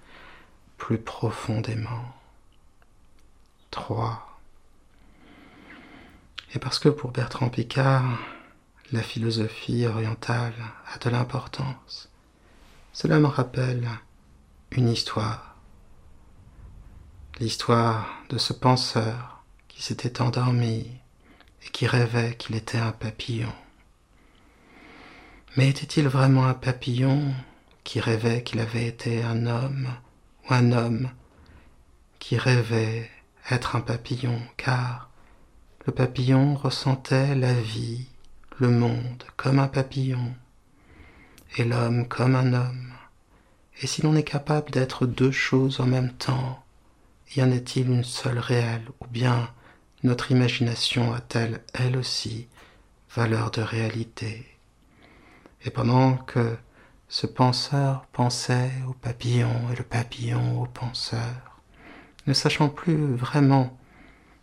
plus 0.78 0.98
profondément. 0.98 2.14
3. 3.70 4.38
Et 6.54 6.58
parce 6.58 6.78
que 6.78 6.88
pour 6.88 7.10
Bertrand 7.10 7.50
Picard, 7.50 8.18
la 8.92 9.02
philosophie 9.02 9.86
orientale 9.86 10.54
a 10.94 10.98
de 10.98 11.10
l'importance. 11.10 12.08
Cela 12.92 13.18
me 13.18 13.26
rappelle 13.26 13.86
une 14.70 14.88
histoire. 14.88 15.45
L'histoire 17.38 18.08
de 18.30 18.38
ce 18.38 18.54
penseur 18.54 19.44
qui 19.68 19.82
s'était 19.82 20.22
endormi 20.22 20.86
et 21.62 21.68
qui 21.70 21.86
rêvait 21.86 22.34
qu'il 22.34 22.56
était 22.56 22.78
un 22.78 22.92
papillon. 22.92 23.52
Mais 25.54 25.68
était-il 25.68 26.08
vraiment 26.08 26.46
un 26.46 26.54
papillon 26.54 27.34
qui 27.84 28.00
rêvait 28.00 28.42
qu'il 28.42 28.58
avait 28.58 28.86
été 28.86 29.22
un 29.22 29.44
homme 29.44 29.86
ou 30.48 30.54
un 30.54 30.72
homme 30.72 31.10
qui 32.20 32.38
rêvait 32.38 33.10
être 33.50 33.76
un 33.76 33.82
papillon? 33.82 34.40
Car 34.56 35.10
le 35.84 35.92
papillon 35.92 36.54
ressentait 36.54 37.34
la 37.34 37.52
vie 37.52 38.06
le 38.56 38.70
monde 38.70 39.24
comme 39.36 39.58
un 39.58 39.68
papillon 39.68 40.34
et 41.58 41.64
l'homme 41.64 42.08
comme 42.08 42.34
un 42.34 42.54
homme. 42.54 42.94
Et 43.82 43.86
si 43.86 44.00
l'on 44.00 44.16
est 44.16 44.24
capable 44.24 44.70
d'être 44.70 45.04
deux 45.04 45.32
choses 45.32 45.80
en 45.80 45.86
même 45.86 46.14
temps, 46.14 46.62
y 47.34 47.42
en 47.42 47.50
a-t-il 47.50 47.90
une 47.90 48.04
seule 48.04 48.38
réelle 48.38 48.86
ou 49.00 49.06
bien 49.06 49.50
notre 50.02 50.30
imagination 50.30 51.12
a-t-elle 51.12 51.62
elle 51.74 51.96
aussi 51.96 52.48
valeur 53.14 53.50
de 53.50 53.62
réalité? 53.62 54.46
Et 55.64 55.70
pendant 55.70 56.16
que 56.16 56.56
ce 57.08 57.26
penseur 57.26 58.06
pensait 58.12 58.70
au 58.88 58.92
papillon 58.92 59.70
et 59.72 59.76
le 59.76 59.82
papillon 59.82 60.62
au 60.62 60.66
penseur, 60.66 61.60
ne 62.26 62.32
sachant 62.32 62.68
plus 62.68 63.14
vraiment 63.14 63.76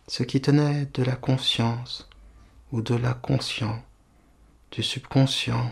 ce 0.06 0.22
qui 0.22 0.40
tenait 0.40 0.86
de 0.92 1.02
la 1.02 1.16
conscience 1.16 2.08
ou 2.72 2.82
de 2.82 2.94
la 2.94 3.14
conscience, 3.14 3.82
du 4.70 4.82
subconscient, 4.82 5.70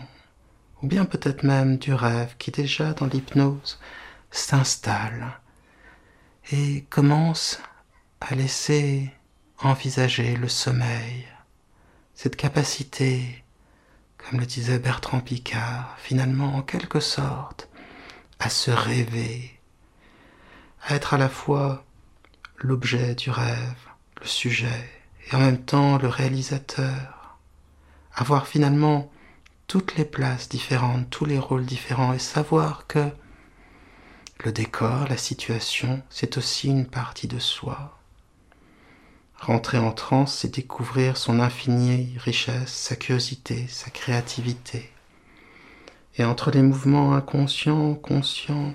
ou 0.81 0.87
bien 0.87 1.05
peut-être 1.05 1.43
même 1.43 1.77
du 1.77 1.93
rêve 1.93 2.35
qui 2.37 2.51
déjà 2.51 2.93
dans 2.93 3.05
l'hypnose 3.05 3.79
s'installe 4.31 5.39
et 6.51 6.85
commence 6.89 7.59
à 8.21 8.35
laisser 8.35 9.11
envisager 9.59 10.35
le 10.35 10.49
sommeil, 10.49 11.25
cette 12.13 12.35
capacité, 12.35 13.43
comme 14.17 14.39
le 14.39 14.45
disait 14.45 14.79
Bertrand 14.79 15.19
Picard, 15.19 15.95
finalement 15.97 16.55
en 16.55 16.61
quelque 16.61 16.99
sorte, 16.99 17.69
à 18.39 18.49
se 18.49 18.71
rêver, 18.71 19.59
à 20.83 20.95
être 20.95 21.13
à 21.13 21.17
la 21.17 21.29
fois 21.29 21.85
l'objet 22.57 23.15
du 23.15 23.29
rêve, 23.29 23.87
le 24.21 24.27
sujet, 24.27 24.89
et 25.27 25.35
en 25.35 25.39
même 25.39 25.63
temps 25.63 25.97
le 25.97 26.07
réalisateur, 26.07 27.37
avoir 28.13 28.47
finalement 28.47 29.11
toutes 29.67 29.95
les 29.95 30.05
places 30.05 30.49
différentes, 30.49 31.09
tous 31.09 31.25
les 31.25 31.39
rôles 31.39 31.65
différents 31.65 32.13
et 32.13 32.19
savoir 32.19 32.85
que 32.85 33.09
le 34.39 34.51
décor, 34.51 35.07
la 35.07 35.17
situation, 35.17 36.01
c'est 36.09 36.37
aussi 36.37 36.67
une 36.67 36.85
partie 36.85 37.27
de 37.27 37.39
soi. 37.39 37.97
Rentrer 39.39 39.77
en 39.77 39.91
transe, 39.91 40.35
c'est 40.37 40.55
découvrir 40.55 41.17
son 41.17 41.39
infinie 41.39 42.17
richesse, 42.17 42.71
sa 42.73 42.95
curiosité, 42.95 43.67
sa 43.67 43.89
créativité. 43.89 44.89
Et 46.17 46.23
entre 46.23 46.51
les 46.51 46.61
mouvements 46.61 47.13
inconscients, 47.13 47.95
conscients, 47.95 48.73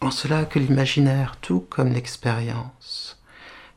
en 0.00 0.10
cela 0.10 0.44
que 0.44 0.58
l'imaginaire, 0.58 1.36
tout 1.40 1.60
comme 1.60 1.92
l'expérience, 1.92 3.18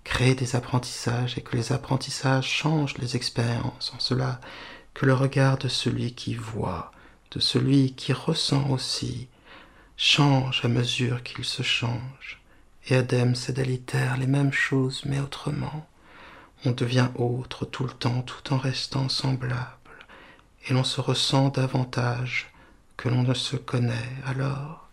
créer 0.03 0.35
des 0.35 0.55
apprentissages 0.55 1.37
et 1.37 1.41
que 1.41 1.55
les 1.55 1.71
apprentissages 1.71 2.47
changent 2.47 2.97
les 2.97 3.15
expériences, 3.15 3.93
en 3.95 3.99
cela 3.99 4.39
que 4.93 5.05
le 5.05 5.13
regard 5.13 5.57
de 5.57 5.67
celui 5.67 6.13
qui 6.13 6.33
voit, 6.33 6.91
de 7.31 7.39
celui 7.39 7.93
qui 7.93 8.13
ressent 8.13 8.69
aussi, 8.69 9.27
change 9.97 10.63
à 10.63 10.67
mesure 10.67 11.23
qu'il 11.23 11.43
se 11.43 11.63
change. 11.63 12.39
Et 12.87 12.95
Adem, 12.95 13.33
c'est 13.33 13.57
les 13.57 14.27
mêmes 14.27 14.53
choses, 14.53 15.03
mais 15.05 15.19
autrement. 15.19 15.87
On 16.65 16.71
devient 16.71 17.09
autre 17.15 17.65
tout 17.65 17.83
le 17.83 17.91
temps, 17.91 18.21
tout 18.21 18.53
en 18.53 18.57
restant 18.57 19.09
semblable, 19.09 19.67
et 20.67 20.73
l'on 20.73 20.83
se 20.83 21.01
ressent 21.01 21.49
davantage 21.49 22.51
que 22.95 23.09
l'on 23.09 23.23
ne 23.23 23.33
se 23.33 23.57
connaît. 23.57 24.09
Alors, 24.25 24.87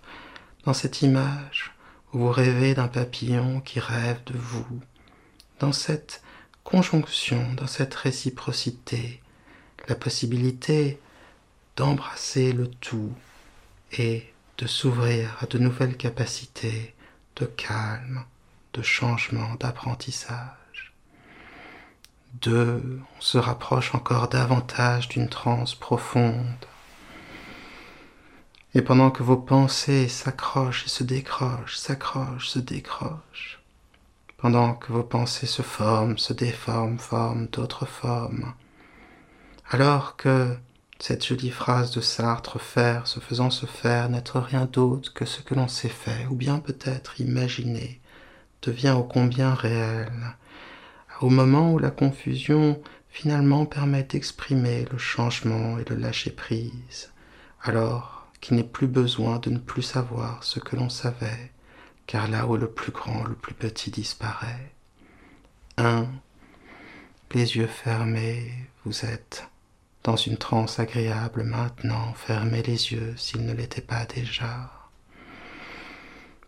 dans 0.64 0.74
cette 0.74 1.02
image, 1.02 1.72
où 2.12 2.18
vous 2.18 2.30
rêvez 2.30 2.74
d'un 2.74 2.88
papillon 2.88 3.60
qui 3.60 3.80
rêve 3.80 4.24
de 4.24 4.36
vous, 4.36 4.80
dans 5.60 5.72
cette 5.72 6.22
conjonction, 6.64 7.52
dans 7.54 7.66
cette 7.66 7.94
réciprocité, 7.94 9.20
la 9.86 9.94
possibilité 9.94 10.98
d'embrasser 11.76 12.52
le 12.52 12.68
tout 12.68 13.12
et 13.92 14.33
de 14.58 14.66
s'ouvrir 14.66 15.36
à 15.40 15.46
de 15.46 15.58
nouvelles 15.58 15.96
capacités 15.96 16.94
de 17.36 17.46
calme, 17.46 18.24
de 18.72 18.82
changement, 18.82 19.54
d'apprentissage. 19.58 20.92
Deux, 22.40 23.00
on 23.16 23.20
se 23.20 23.38
rapproche 23.38 23.94
encore 23.94 24.28
davantage 24.28 25.08
d'une 25.08 25.28
transe 25.28 25.74
profonde. 25.74 26.66
Et 28.74 28.82
pendant 28.82 29.10
que 29.10 29.22
vos 29.22 29.36
pensées 29.36 30.08
s'accrochent 30.08 30.86
et 30.86 30.88
se 30.88 31.04
décrochent, 31.04 31.76
s'accrochent, 31.76 32.48
se 32.48 32.58
décrochent, 32.58 33.60
pendant 34.36 34.74
que 34.74 34.92
vos 34.92 35.04
pensées 35.04 35.46
se 35.46 35.62
forment, 35.62 36.18
se 36.18 36.32
déforment, 36.32 36.98
forment 36.98 37.46
d'autres 37.46 37.86
formes. 37.86 38.52
Alors 39.70 40.16
que 40.16 40.56
cette 41.06 41.26
jolie 41.26 41.50
phrase 41.50 41.90
de 41.90 42.00
Sartre, 42.00 42.58
faire, 42.58 43.06
se 43.06 43.20
faisant 43.20 43.50
se 43.50 43.66
faire, 43.66 44.08
n'être 44.08 44.40
rien 44.40 44.64
d'autre 44.64 45.12
que 45.12 45.26
ce 45.26 45.42
que 45.42 45.52
l'on 45.52 45.68
s'est 45.68 45.90
fait, 45.90 46.24
ou 46.30 46.34
bien 46.34 46.60
peut-être 46.60 47.20
imaginer, 47.20 48.00
devient 48.62 48.94
ô 48.96 49.02
combien 49.02 49.52
réel. 49.52 50.10
au 51.20 51.28
moment 51.28 51.74
où 51.74 51.78
la 51.78 51.90
confusion 51.90 52.80
finalement 53.10 53.66
permet 53.66 54.04
d'exprimer 54.04 54.86
le 54.90 54.96
changement 54.96 55.78
et 55.78 55.84
le 55.90 55.96
lâcher-prise, 55.96 57.12
alors 57.62 58.26
qu'il 58.40 58.56
n'est 58.56 58.64
plus 58.64 58.88
besoin 58.88 59.38
de 59.40 59.50
ne 59.50 59.58
plus 59.58 59.82
savoir 59.82 60.42
ce 60.42 60.58
que 60.58 60.74
l'on 60.74 60.88
savait, 60.88 61.52
car 62.06 62.28
là 62.28 62.46
où 62.46 62.56
le 62.56 62.70
plus 62.70 62.92
grand, 62.92 63.24
le 63.24 63.34
plus 63.34 63.52
petit 63.52 63.90
disparaît. 63.90 64.72
1. 65.76 66.06
Les 67.34 67.56
yeux 67.58 67.66
fermés, 67.66 68.50
vous 68.86 69.04
êtes 69.04 69.46
dans 70.04 70.16
une 70.16 70.36
transe 70.36 70.78
agréable 70.78 71.44
maintenant, 71.44 72.12
fermez 72.14 72.62
les 72.62 72.92
yeux 72.92 73.14
s'ils 73.16 73.46
ne 73.46 73.54
l'étaient 73.54 73.80
pas 73.80 74.04
déjà. 74.04 74.70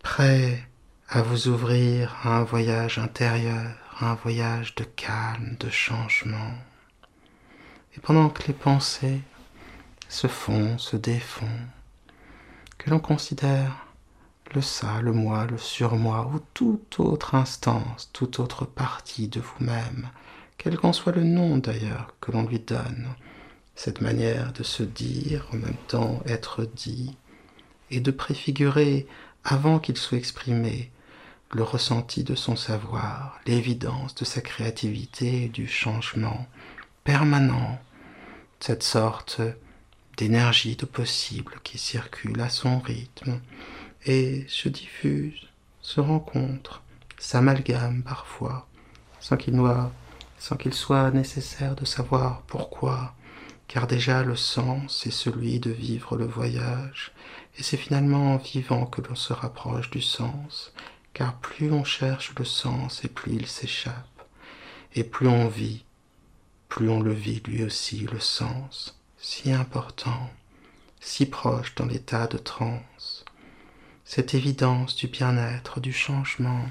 Prêt 0.03 0.63
à 1.09 1.23
vous 1.23 1.47
ouvrir 1.47 2.15
à 2.23 2.37
un 2.37 2.43
voyage 2.43 2.99
intérieur, 2.99 3.73
un 3.99 4.13
voyage 4.13 4.75
de 4.75 4.83
calme, 4.83 5.55
de 5.59 5.71
changement. 5.71 6.53
Et 7.95 7.99
pendant 7.99 8.29
que 8.29 8.43
les 8.47 8.53
pensées 8.53 9.21
se 10.07 10.27
font, 10.27 10.77
se 10.77 10.95
défont, 10.95 11.59
que 12.77 12.91
l'on 12.91 12.99
considère 12.99 13.87
le 14.53 14.61
ça, 14.61 15.01
le 15.01 15.13
moi, 15.13 15.47
le 15.47 15.57
surmoi, 15.57 16.29
ou 16.31 16.39
toute 16.53 16.99
autre 16.99 17.33
instance, 17.33 18.11
toute 18.13 18.39
autre 18.39 18.65
partie 18.65 19.27
de 19.27 19.41
vous-même, 19.41 20.09
quel 20.59 20.77
qu'en 20.77 20.93
soit 20.93 21.11
le 21.11 21.23
nom 21.23 21.57
d'ailleurs 21.57 22.13
que 22.21 22.31
l'on 22.31 22.43
lui 22.43 22.59
donne, 22.59 23.07
cette 23.77 24.01
manière 24.01 24.51
de 24.53 24.63
se 24.63 24.81
dire, 24.81 25.47
en 25.53 25.57
même 25.57 25.77
temps 25.87 26.21
être 26.25 26.65
dit, 26.65 27.15
et 27.91 28.01
de 28.01 28.11
préfigurer, 28.11 29.05
avant 29.43 29.77
qu'il 29.79 29.95
soit 29.95 30.17
exprimé, 30.17 30.91
le 31.53 31.61
ressenti 31.63 32.23
de 32.23 32.33
son 32.33 32.55
savoir, 32.55 33.39
l'évidence 33.45 34.15
de 34.15 34.25
sa 34.25 34.41
créativité 34.41 35.43
et 35.43 35.47
du 35.47 35.67
changement 35.67 36.47
permanent, 37.03 37.79
cette 38.59 38.83
sorte 38.83 39.41
d'énergie 40.17 40.75
de 40.75 40.85
possible 40.85 41.53
qui 41.63 41.77
circule 41.77 42.41
à 42.41 42.49
son 42.49 42.79
rythme 42.79 43.39
et 44.07 44.43
se 44.49 44.69
diffuse, 44.69 45.47
se 45.81 46.01
rencontre, 46.01 46.81
s'amalgame 47.19 48.01
parfois, 48.01 48.67
sans 49.19 49.37
qu'il 49.37 50.73
soit 50.73 51.11
nécessaire 51.11 51.75
de 51.75 51.85
savoir 51.85 52.41
pourquoi, 52.47 53.13
car 53.67 53.87
déjà 53.87 54.23
le 54.23 54.35
sens 54.35 55.05
est 55.05 55.11
celui 55.11 55.59
de 55.59 55.71
vivre 55.71 56.15
le 56.15 56.25
voyage, 56.25 57.11
et 57.57 57.63
c'est 57.63 57.77
finalement 57.77 58.33
en 58.33 58.37
vivant 58.37 58.85
que 58.85 59.01
l'on 59.01 59.15
se 59.15 59.33
rapproche 59.33 59.89
du 59.89 60.01
sens, 60.01 60.71
car 61.13 61.35
plus 61.39 61.71
on 61.71 61.83
cherche 61.83 62.33
le 62.37 62.45
sens 62.45 63.03
et 63.03 63.07
plus 63.07 63.33
il 63.33 63.47
s'échappe, 63.47 64.23
et 64.93 65.03
plus 65.03 65.27
on 65.27 65.47
vit, 65.47 65.83
plus 66.69 66.89
on 66.89 67.01
le 67.01 67.13
vit 67.13 67.41
lui 67.45 67.63
aussi 67.63 68.07
le 68.11 68.19
sens, 68.19 68.99
si 69.17 69.51
important, 69.51 70.29
si 70.99 71.25
proche 71.25 71.75
dans 71.75 71.85
l'état 71.85 72.27
de 72.27 72.37
transe, 72.37 73.25
cette 74.05 74.33
évidence 74.33 74.95
du 74.95 75.07
bien-être, 75.07 75.81
du 75.81 75.91
changement, 75.91 76.63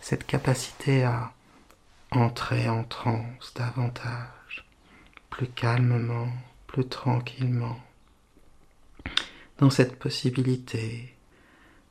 cette 0.00 0.26
capacité 0.26 1.04
à 1.04 1.32
entrer 2.10 2.68
en 2.68 2.84
transe 2.84 3.52
davantage, 3.54 4.35
plus 5.30 5.48
calmement, 5.48 6.28
plus 6.66 6.86
tranquillement, 6.86 7.78
dans 9.58 9.70
cette 9.70 9.98
possibilité 9.98 11.14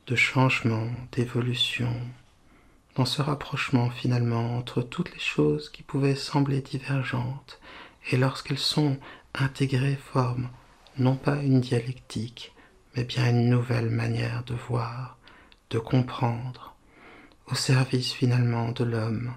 de 0.08 0.16
changement, 0.16 0.88
d'évolution, 1.12 1.94
dans 2.96 3.06
ce 3.06 3.22
rapprochement 3.22 3.90
finalement 3.90 4.58
entre 4.58 4.82
toutes 4.82 5.12
les 5.14 5.20
choses 5.20 5.70
qui 5.70 5.84
pouvaient 5.84 6.16
sembler 6.16 6.62
divergentes, 6.62 7.60
et 8.12 8.18
lorsqu'elles 8.18 8.58
sont 8.58 8.98
intégrées 9.34 9.98
forment 9.98 10.50
non 10.98 11.16
pas 11.16 11.36
une 11.38 11.60
dialectique, 11.60 12.54
mais 12.96 13.04
bien 13.04 13.30
une 13.30 13.50
nouvelle 13.50 13.90
manière 13.90 14.44
de 14.44 14.54
voir, 14.54 15.18
de 15.70 15.80
comprendre, 15.80 16.76
au 17.48 17.56
service 17.56 18.14
finalement 18.14 18.72
de 18.72 18.84
l'homme, 18.84 19.34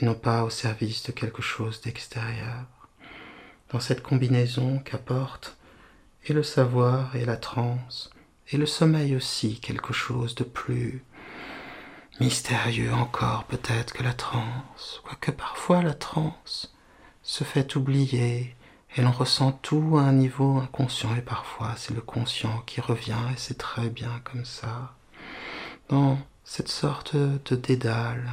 et 0.00 0.04
non 0.04 0.14
pas 0.14 0.44
au 0.44 0.50
service 0.50 1.02
de 1.04 1.12
quelque 1.12 1.42
chose 1.42 1.80
d'extérieur. 1.80 2.66
Dans 3.70 3.80
cette 3.80 4.02
combinaison 4.02 4.78
qu'apporte 4.78 5.56
et 6.26 6.32
le 6.32 6.42
savoir 6.42 7.16
et 7.16 7.24
la 7.24 7.36
transe, 7.36 8.10
et 8.50 8.56
le 8.56 8.66
sommeil 8.66 9.16
aussi 9.16 9.58
quelque 9.60 9.92
chose 9.92 10.34
de 10.34 10.44
plus 10.44 11.02
mystérieux 12.20 12.92
encore 12.92 13.44
peut-être 13.44 13.92
que 13.92 14.02
la 14.02 14.12
transe, 14.12 15.00
quoique 15.04 15.30
parfois 15.30 15.82
la 15.82 15.94
transe 15.94 16.72
se 17.22 17.42
fait 17.42 17.74
oublier 17.76 18.54
et 18.96 19.02
l'on 19.02 19.10
ressent 19.10 19.52
tout 19.62 19.96
à 19.98 20.02
un 20.02 20.12
niveau 20.12 20.58
inconscient 20.58 21.16
et 21.16 21.22
parfois 21.22 21.72
c'est 21.76 21.94
le 21.94 22.00
conscient 22.00 22.62
qui 22.66 22.80
revient 22.80 23.16
et 23.32 23.36
c'est 23.36 23.58
très 23.58 23.88
bien 23.88 24.20
comme 24.22 24.44
ça. 24.44 24.94
Dans 25.88 26.18
cette 26.44 26.68
sorte 26.68 27.16
de 27.16 27.56
dédale, 27.56 28.30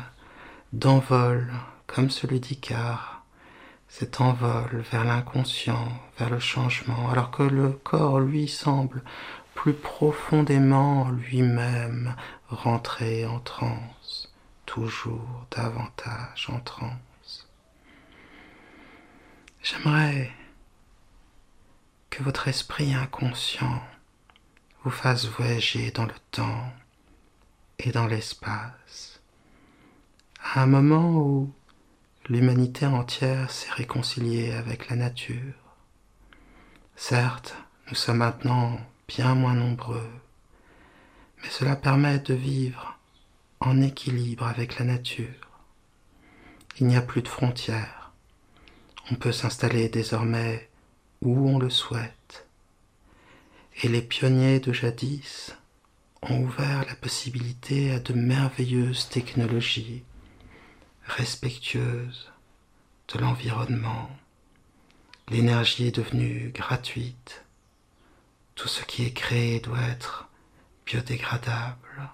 d'envol 0.73 1.51
comme 1.87 2.09
celui 2.09 2.39
d'Icare, 2.39 3.20
cet 3.91 4.21
envol 4.21 4.85
vers 4.89 5.03
l'inconscient, 5.03 5.89
vers 6.17 6.29
le 6.29 6.39
changement, 6.39 7.11
alors 7.11 7.29
que 7.29 7.43
le 7.43 7.73
corps 7.73 8.21
lui 8.21 8.47
semble 8.47 9.03
plus 9.53 9.73
profondément 9.73 11.09
lui-même 11.09 12.15
rentrer 12.47 13.25
en 13.25 13.41
transe, 13.41 14.33
toujours 14.65 15.45
davantage 15.51 16.47
en 16.49 16.61
transe. 16.61 17.49
J'aimerais 19.61 20.31
que 22.09 22.23
votre 22.23 22.47
esprit 22.47 22.93
inconscient 22.93 23.83
vous 24.85 24.89
fasse 24.89 25.25
voyager 25.25 25.91
dans 25.91 26.05
le 26.05 26.15
temps 26.31 26.71
et 27.77 27.91
dans 27.91 28.07
l'espace, 28.07 29.21
à 30.41 30.61
un 30.63 30.67
moment 30.67 31.17
où 31.17 31.53
l'humanité 32.29 32.85
entière 32.85 33.49
s'est 33.51 33.71
réconciliée 33.71 34.51
avec 34.53 34.89
la 34.89 34.95
nature. 34.95 35.53
Certes, 36.95 37.55
nous 37.89 37.95
sommes 37.95 38.17
maintenant 38.17 38.79
bien 39.07 39.33
moins 39.33 39.55
nombreux, 39.55 40.09
mais 41.41 41.49
cela 41.49 41.75
permet 41.75 42.19
de 42.19 42.33
vivre 42.33 42.97
en 43.59 43.81
équilibre 43.81 44.45
avec 44.45 44.77
la 44.79 44.85
nature. 44.85 45.27
Il 46.79 46.87
n'y 46.87 46.95
a 46.95 47.01
plus 47.01 47.21
de 47.21 47.27
frontières. 47.27 48.11
On 49.11 49.15
peut 49.15 49.31
s'installer 49.31 49.89
désormais 49.89 50.69
où 51.21 51.49
on 51.49 51.59
le 51.59 51.69
souhaite. 51.69 52.47
Et 53.83 53.87
les 53.87 54.01
pionniers 54.01 54.59
de 54.59 54.73
jadis 54.73 55.55
ont 56.21 56.41
ouvert 56.43 56.85
la 56.87 56.95
possibilité 56.95 57.91
à 57.91 57.99
de 57.99 58.13
merveilleuses 58.13 59.09
technologies 59.09 60.03
respectueuses 61.05 62.31
de 63.13 63.19
l'environnement. 63.19 64.09
L'énergie 65.29 65.87
est 65.87 65.95
devenue 65.95 66.51
gratuite 66.53 67.43
tout 68.61 68.67
ce 68.67 68.83
qui 68.83 69.05
est 69.05 69.13
créé 69.13 69.59
doit 69.59 69.81
être 69.81 70.27
biodégradable 70.85 72.11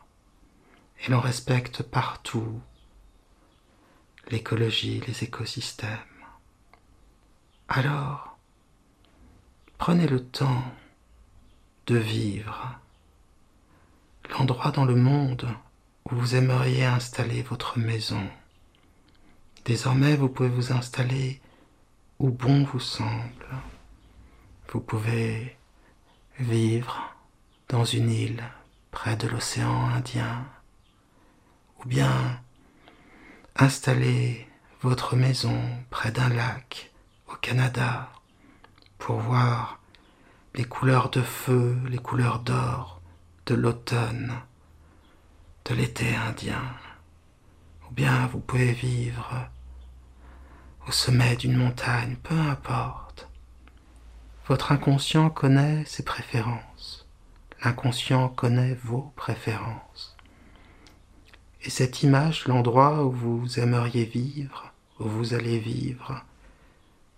et 1.01 1.11
l'on 1.11 1.19
respecte 1.19 1.83
partout 1.83 2.61
l'écologie, 4.29 5.01
les 5.07 5.25
écosystèmes. 5.25 5.89
Alors, 7.67 8.37
prenez 9.77 10.07
le 10.07 10.23
temps 10.23 10.63
de 11.87 11.97
vivre 11.97 12.79
l'endroit 14.29 14.71
dans 14.71 14.85
le 14.85 14.95
monde 14.95 15.49
où 16.09 16.15
vous 16.15 16.35
aimeriez 16.35 16.85
installer 16.85 17.41
votre 17.41 17.77
maison. 17.77 18.25
Désormais, 19.67 20.15
vous 20.15 20.29
pouvez 20.29 20.47
vous 20.47 20.71
installer 20.71 21.41
où 22.19 22.29
bon 22.29 22.63
vous 22.63 22.79
semble. 22.79 23.49
Vous 24.69 24.79
pouvez 24.79 25.57
vivre 26.39 27.13
dans 27.67 27.83
une 27.83 28.09
île 28.09 28.43
près 28.91 29.17
de 29.17 29.27
l'océan 29.27 29.89
Indien, 29.89 30.45
ou 31.79 31.85
bien 31.85 32.39
installer 33.57 34.47
votre 34.83 35.17
maison 35.17 35.59
près 35.89 36.13
d'un 36.13 36.29
lac 36.29 36.89
au 37.27 37.35
Canada 37.35 38.09
pour 38.97 39.19
voir 39.19 39.81
les 40.55 40.63
couleurs 40.63 41.09
de 41.09 41.21
feu, 41.21 41.77
les 41.89 41.97
couleurs 41.97 42.39
d'or 42.39 43.01
de 43.47 43.53
l'automne, 43.53 44.33
de 45.65 45.73
l'été 45.73 46.15
indien. 46.15 46.63
Ou 47.89 47.93
bien 47.93 48.27
vous 48.27 48.39
pouvez 48.39 48.71
vivre 48.71 49.49
au 50.87 50.91
sommet 50.91 51.35
d'une 51.35 51.57
montagne, 51.57 52.15
peu 52.23 52.35
importe. 52.35 53.27
Votre 54.47 54.71
inconscient 54.71 55.29
connaît 55.29 55.83
ses 55.85 56.03
préférences. 56.03 57.05
L'inconscient 57.63 58.29
connaît 58.29 58.75
vos 58.75 59.11
préférences. 59.17 60.15
Et 61.63 61.69
cette 61.69 62.03
image, 62.03 62.47
l'endroit 62.47 63.03
où 63.03 63.11
vous 63.11 63.59
aimeriez 63.59 64.05
vivre, 64.05 64.71
où 64.99 65.09
vous 65.09 65.33
allez 65.33 65.59
vivre 65.59 66.23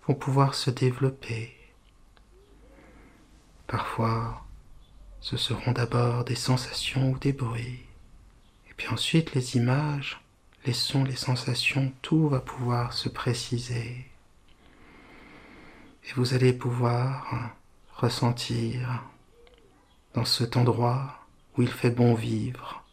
vont 0.06 0.14
pouvoir 0.14 0.54
se 0.54 0.70
développer. 0.70 1.54
Parfois, 3.68 4.44
ce 5.20 5.36
seront 5.36 5.72
d'abord 5.72 6.24
des 6.24 6.34
sensations 6.34 7.10
ou 7.10 7.18
des 7.18 7.32
bruits, 7.32 7.86
et 8.68 8.74
puis 8.76 8.88
ensuite 8.88 9.34
les 9.34 9.56
images, 9.56 10.19
les 10.66 10.72
sons, 10.72 11.04
les 11.04 11.16
sensations, 11.16 11.92
tout 12.02 12.28
va 12.28 12.40
pouvoir 12.40 12.92
se 12.92 13.08
préciser. 13.08 14.06
Et 16.04 16.12
vous 16.14 16.34
allez 16.34 16.52
pouvoir 16.52 17.52
ressentir 17.94 19.04
dans 20.14 20.24
cet 20.24 20.56
endroit 20.56 21.26
où 21.56 21.62
il 21.62 21.70
fait 21.70 21.90
bon 21.90 22.14
vivre, 22.14 22.84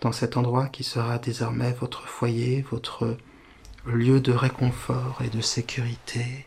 dans 0.00 0.12
cet 0.12 0.36
endroit 0.36 0.68
qui 0.68 0.84
sera 0.84 1.18
désormais 1.18 1.72
votre 1.72 2.06
foyer, 2.06 2.62
votre 2.62 3.16
lieu 3.86 4.20
de 4.20 4.32
réconfort 4.32 5.22
et 5.22 5.28
de 5.28 5.40
sécurité. 5.40 6.46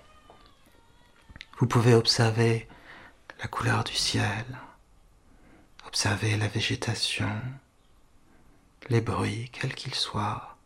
Vous 1.58 1.68
pouvez 1.68 1.94
observer 1.94 2.68
la 3.40 3.48
couleur 3.48 3.84
du 3.84 3.94
ciel, 3.94 4.46
observer 5.88 6.38
la 6.38 6.48
végétation, 6.48 7.32
les 8.90 9.02
bruits, 9.02 9.50
quels 9.52 9.76
qu'ils 9.76 9.96
soient, 9.96 10.58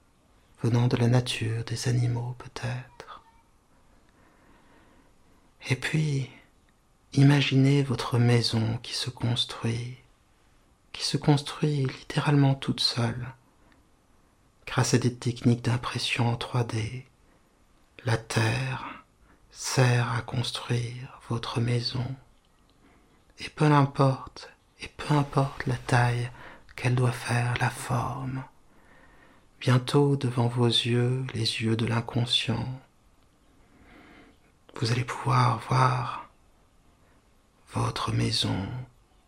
venant 0.62 0.88
de 0.88 0.98
la 0.98 1.08
nature, 1.08 1.64
des 1.64 1.88
animaux 1.88 2.36
peut-être. 2.38 3.24
Et 5.70 5.76
puis, 5.76 6.30
imaginez 7.14 7.84
votre 7.84 8.18
maison 8.18 8.78
qui 8.84 8.94
se 8.94 9.10
construit, 9.10 9.98
qui 10.92 11.04
se 11.04 11.18
construit 11.18 11.86
littéralement 11.86 12.56
toute 12.56 12.82
seule, 12.82 13.34
grâce 14.66 14.94
à 14.94 14.98
des 14.98 15.14
techniques 15.14 15.64
d'impression 15.64 16.28
en 16.28 16.36
3D. 16.36 17.06
La 18.06 18.18
terre 18.18 19.04
sert 19.52 20.14
à 20.14 20.22
construire 20.22 21.20
votre 21.30 21.60
maison. 21.60 22.06
Et 23.40 23.50
peu 23.50 23.66
importe, 23.66 24.50
et 24.82 24.88
peu 24.88 25.14
importe 25.14 25.66
la 25.66 25.76
taille 25.76 26.30
qu'elle 26.80 26.96
doit 26.96 27.12
faire, 27.12 27.56
la 27.60 27.70
forme, 27.70 28.42
bientôt 29.60 30.15
devant 30.15 30.48
vos 30.48 30.68
yeux, 30.68 31.26
les 31.34 31.62
yeux 31.62 31.76
de 31.76 31.86
l'inconscient, 31.86 32.65
vous 34.76 34.92
allez 34.94 35.04
pouvoir 35.04 35.60
voir 35.68 36.30
votre 37.74 38.13
maison 38.13 38.65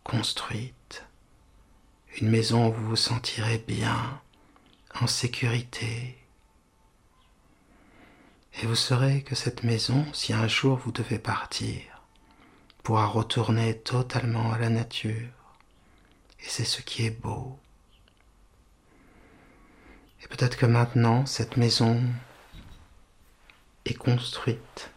construite, 0.02 1.04
une 2.22 2.30
maison 2.30 2.68
où 2.68 2.72
vous 2.72 2.88
vous 2.88 2.96
sentirez 2.96 3.58
bien, 3.58 4.22
en 4.98 5.06
sécurité. 5.06 6.16
Et 8.62 8.66
vous 8.66 8.74
saurez 8.74 9.22
que 9.22 9.34
cette 9.34 9.62
maison, 9.62 10.06
si 10.14 10.32
un 10.32 10.48
jour 10.48 10.78
vous 10.78 10.92
devez 10.92 11.18
partir, 11.18 11.82
pourra 12.82 13.04
retourner 13.04 13.76
totalement 13.76 14.52
à 14.52 14.58
la 14.58 14.70
nature. 14.70 15.41
Et 16.42 16.48
c'est 16.48 16.64
ce 16.64 16.82
qui 16.82 17.06
est 17.06 17.10
beau. 17.22 17.58
Et 20.22 20.28
peut-être 20.28 20.56
que 20.56 20.66
maintenant, 20.66 21.26
cette 21.26 21.56
maison 21.56 22.02
est 23.84 23.94
construite. 23.94 24.90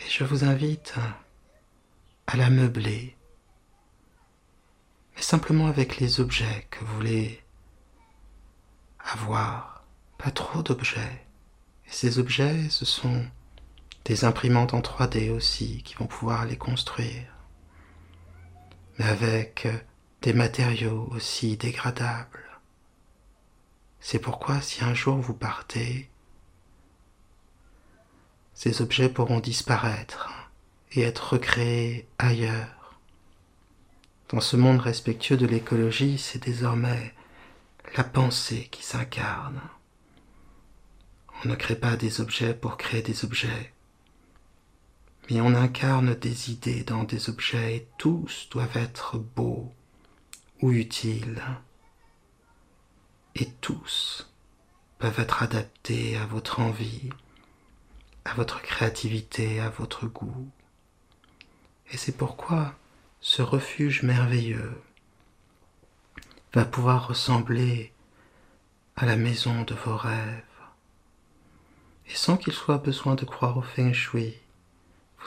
Et 0.00 0.08
je 0.08 0.24
vous 0.24 0.44
invite 0.44 0.94
à 2.26 2.36
la 2.36 2.50
meubler, 2.50 3.16
mais 5.16 5.22
simplement 5.22 5.66
avec 5.66 5.98
les 5.98 6.20
objets 6.20 6.66
que 6.70 6.84
vous 6.84 6.94
voulez 6.94 7.42
avoir, 9.00 9.84
pas 10.18 10.30
trop 10.30 10.62
d'objets. 10.62 11.26
Et 11.86 11.90
ces 11.90 12.18
objets, 12.18 12.68
ce 12.68 12.84
sont 12.84 13.26
des 14.04 14.24
imprimantes 14.24 14.74
en 14.74 14.80
3D 14.80 15.30
aussi 15.30 15.82
qui 15.82 15.94
vont 15.94 16.06
pouvoir 16.06 16.44
les 16.44 16.56
construire, 16.56 17.26
mais 18.98 19.06
avec 19.06 19.68
des 20.22 20.32
matériaux 20.32 21.08
aussi 21.12 21.56
dégradables. 21.56 22.44
C'est 24.00 24.18
pourquoi 24.18 24.60
si 24.60 24.84
un 24.84 24.94
jour 24.94 25.16
vous 25.16 25.34
partez, 25.34 26.10
ces 28.54 28.82
objets 28.82 29.08
pourront 29.08 29.40
disparaître 29.40 30.50
et 30.92 31.02
être 31.02 31.34
recréés 31.34 32.08
ailleurs. 32.18 32.98
Dans 34.30 34.40
ce 34.40 34.56
monde 34.56 34.80
respectueux 34.80 35.36
de 35.36 35.46
l'écologie, 35.46 36.18
c'est 36.18 36.42
désormais 36.42 37.14
la 37.96 38.04
pensée 38.04 38.68
qui 38.70 38.82
s'incarne. 38.82 39.60
On 41.44 41.48
ne 41.48 41.54
crée 41.54 41.76
pas 41.76 41.96
des 41.96 42.20
objets 42.20 42.52
pour 42.52 42.76
créer 42.76 43.00
des 43.00 43.24
objets, 43.24 43.72
mais 45.30 45.40
on 45.40 45.54
incarne 45.54 46.14
des 46.14 46.50
idées 46.50 46.84
dans 46.84 47.04
des 47.04 47.28
objets 47.28 47.76
et 47.76 47.88
tous 47.98 48.48
doivent 48.50 48.76
être 48.76 49.18
beaux 49.18 49.72
ou 50.62 50.72
utiles. 50.72 51.42
Et 53.34 53.46
tous 53.60 54.30
peuvent 54.98 55.20
être 55.20 55.42
adaptés 55.42 56.16
à 56.16 56.26
votre 56.26 56.60
envie, 56.60 57.10
à 58.24 58.34
votre 58.34 58.62
créativité, 58.62 59.60
à 59.60 59.68
votre 59.68 60.06
goût. 60.06 60.48
Et 61.90 61.96
c'est 61.96 62.16
pourquoi 62.16 62.74
ce 63.20 63.42
refuge 63.42 64.02
merveilleux 64.02 64.80
va 66.54 66.64
pouvoir 66.64 67.08
ressembler 67.08 67.92
à 68.96 69.06
la 69.06 69.16
maison 69.16 69.62
de 69.62 69.74
vos 69.74 69.96
rêves. 69.96 70.42
Et 72.06 72.14
sans 72.14 72.36
qu'il 72.36 72.54
soit 72.54 72.78
besoin 72.78 73.14
de 73.14 73.24
croire 73.24 73.58
au 73.58 73.62
feng 73.62 73.92
shui, 73.92 74.34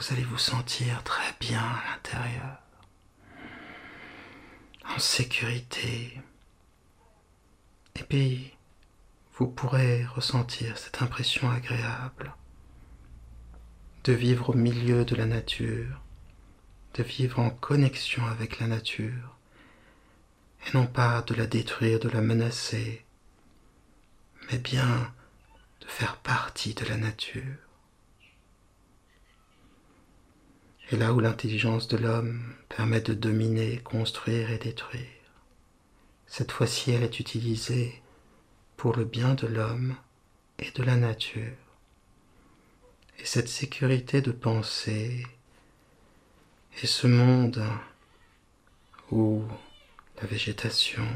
vous 0.02 0.12
allez 0.12 0.24
vous 0.24 0.38
sentir 0.38 1.04
très 1.04 1.32
bien 1.38 1.60
à 1.60 1.92
l'intérieur, 1.92 2.58
en 4.84 4.98
sécurité. 4.98 6.20
Et 7.94 8.02
puis, 8.02 8.52
vous 9.36 9.46
pourrez 9.46 10.04
ressentir 10.06 10.76
cette 10.76 11.02
impression 11.02 11.48
agréable 11.48 12.34
de 14.02 14.12
vivre 14.12 14.50
au 14.50 14.54
milieu 14.54 15.04
de 15.04 15.14
la 15.14 15.26
nature, 15.26 16.00
de 16.94 17.04
vivre 17.04 17.38
en 17.38 17.50
connexion 17.50 18.26
avec 18.26 18.58
la 18.58 18.66
nature, 18.66 19.36
et 20.66 20.76
non 20.76 20.88
pas 20.88 21.22
de 21.22 21.34
la 21.34 21.46
détruire, 21.46 22.00
de 22.00 22.08
la 22.08 22.22
menacer, 22.22 23.04
mais 24.50 24.58
bien 24.58 25.14
de 25.80 25.86
faire 25.86 26.16
partie 26.16 26.74
de 26.74 26.86
la 26.86 26.96
nature. 26.96 27.71
Et 30.92 30.96
là 30.96 31.14
où 31.14 31.20
l'intelligence 31.20 31.88
de 31.88 31.96
l'homme 31.96 32.54
permet 32.68 33.00
de 33.00 33.14
dominer, 33.14 33.78
construire 33.78 34.50
et 34.50 34.58
détruire, 34.58 35.00
cette 36.26 36.52
fois-ci 36.52 36.90
elle 36.90 37.02
est 37.02 37.18
utilisée 37.18 38.02
pour 38.76 38.94
le 38.94 39.06
bien 39.06 39.32
de 39.32 39.46
l'homme 39.46 39.96
et 40.58 40.70
de 40.70 40.82
la 40.82 40.96
nature. 40.96 41.56
Et 43.18 43.24
cette 43.24 43.48
sécurité 43.48 44.20
de 44.20 44.32
pensée 44.32 45.26
et 46.82 46.86
ce 46.86 47.06
monde 47.06 47.64
où 49.10 49.44
la 50.20 50.26
végétation, 50.26 51.08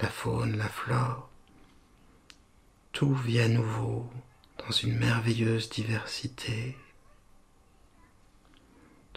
la 0.00 0.08
faune, 0.08 0.56
la 0.56 0.68
flore, 0.68 1.28
tout 2.92 3.12
vit 3.12 3.40
à 3.40 3.48
nouveau 3.48 4.08
dans 4.58 4.70
une 4.70 4.96
merveilleuse 4.96 5.68
diversité. 5.68 6.76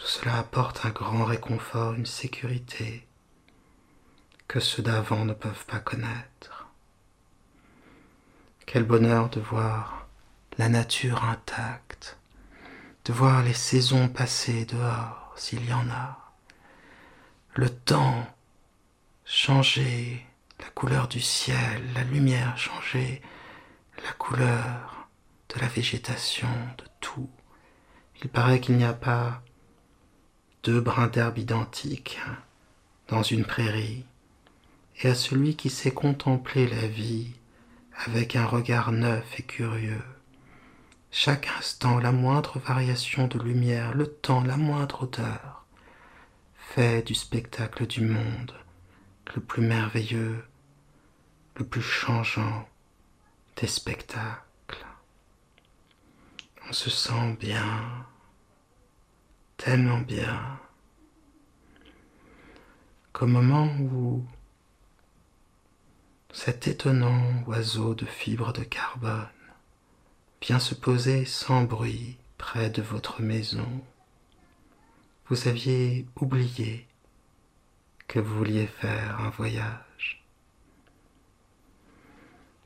Tout 0.00 0.06
cela 0.06 0.38
apporte 0.38 0.86
un 0.86 0.90
grand 0.90 1.26
réconfort, 1.26 1.92
une 1.92 2.06
sécurité 2.06 3.06
que 4.48 4.58
ceux 4.58 4.82
d'avant 4.82 5.26
ne 5.26 5.34
peuvent 5.34 5.66
pas 5.66 5.78
connaître. 5.78 6.68
Quel 8.64 8.84
bonheur 8.84 9.28
de 9.28 9.40
voir 9.40 10.08
la 10.56 10.70
nature 10.70 11.24
intacte, 11.24 12.16
de 13.04 13.12
voir 13.12 13.42
les 13.42 13.52
saisons 13.52 14.08
passer 14.08 14.64
dehors 14.64 15.34
s'il 15.36 15.68
y 15.68 15.72
en 15.74 15.90
a, 15.90 16.32
le 17.52 17.68
temps 17.68 18.26
changer 19.26 20.26
la 20.60 20.70
couleur 20.70 21.08
du 21.08 21.20
ciel, 21.20 21.92
la 21.92 22.04
lumière 22.04 22.56
changer 22.56 23.20
la 24.02 24.12
couleur 24.12 25.10
de 25.54 25.60
la 25.60 25.68
végétation, 25.68 26.48
de 26.78 26.84
tout. 27.00 27.28
Il 28.22 28.30
paraît 28.30 28.60
qu'il 28.60 28.78
n'y 28.78 28.84
a 28.84 28.94
pas 28.94 29.42
deux 30.62 30.80
brins 30.80 31.06
d'herbe 31.06 31.38
identiques 31.38 32.18
dans 33.08 33.22
une 33.22 33.44
prairie, 33.44 34.04
et 35.02 35.08
à 35.08 35.14
celui 35.14 35.56
qui 35.56 35.70
sait 35.70 35.90
contempler 35.90 36.66
la 36.66 36.86
vie 36.86 37.32
avec 38.06 38.36
un 38.36 38.46
regard 38.46 38.92
neuf 38.92 39.38
et 39.38 39.42
curieux, 39.42 40.02
chaque 41.10 41.48
instant, 41.58 41.98
la 41.98 42.12
moindre 42.12 42.58
variation 42.60 43.26
de 43.26 43.38
lumière, 43.38 43.94
le 43.94 44.06
temps, 44.06 44.44
la 44.44 44.56
moindre 44.56 45.04
odeur, 45.04 45.64
fait 46.56 47.02
du 47.02 47.14
spectacle 47.14 47.86
du 47.86 48.02
monde 48.02 48.54
le 49.34 49.40
plus 49.40 49.62
merveilleux, 49.62 50.44
le 51.56 51.64
plus 51.64 51.82
changeant, 51.82 52.68
des 53.56 53.66
spectacles. 53.66 54.86
On 56.68 56.72
se 56.72 56.90
sent 56.90 57.36
bien, 57.40 58.06
tellement 59.60 59.98
bien, 59.98 60.58
qu'au 63.12 63.26
moment 63.26 63.68
où 63.92 64.24
cet 66.32 66.66
étonnant 66.66 67.44
oiseau 67.46 67.94
de 67.94 68.06
fibres 68.06 68.54
de 68.54 68.62
carbone 68.62 69.28
vient 70.40 70.60
se 70.60 70.74
poser 70.74 71.26
sans 71.26 71.64
bruit 71.64 72.16
près 72.38 72.70
de 72.70 72.80
votre 72.80 73.20
maison, 73.20 73.84
vous 75.26 75.46
aviez 75.46 76.06
oublié 76.18 76.86
que 78.08 78.18
vous 78.18 78.38
vouliez 78.38 78.66
faire 78.66 79.20
un 79.20 79.28
voyage. 79.28 80.24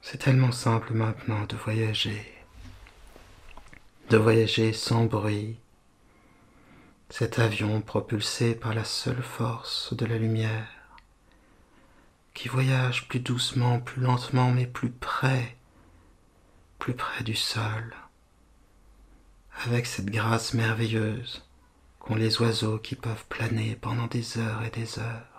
C'est 0.01 0.19
tellement 0.19 0.53
simple 0.53 0.93
maintenant 0.93 1.45
de 1.47 1.57
voyager, 1.57 2.25
de 4.11 4.17
voyager 4.17 4.73
sans 4.73 5.07
bruit, 5.07 5.59
cet 7.11 7.38
avion 7.38 7.81
propulsé 7.81 8.55
par 8.55 8.75
la 8.75 8.85
seule 8.85 9.23
force 9.23 9.95
de 9.95 10.07
la 10.07 10.19
lumière, 10.19 10.69
qui 12.35 12.49
voyage 12.49 13.09
plus 13.09 13.21
doucement, 13.21 13.81
plus 13.81 14.03
lentement, 14.03 14.51
mais 14.51 14.67
plus 14.67 14.90
près, 14.90 15.57
plus 16.79 16.95
près 16.95 17.23
du 17.23 17.35
sol, 17.35 17.95
avec 19.64 19.87
cette 19.87 20.11
grâce 20.11 20.55
merveilleuse 20.55 21.45
qu'ont 22.01 22.17
les 22.17 22.40
oiseaux 22.40 22.79
qui 22.79 22.97
peuvent 22.97 23.25
planer 23.29 23.77
pendant 23.77 24.07
des 24.07 24.38
heures 24.38 24.64
et 24.64 24.71
des 24.71 24.99
heures 24.99 25.35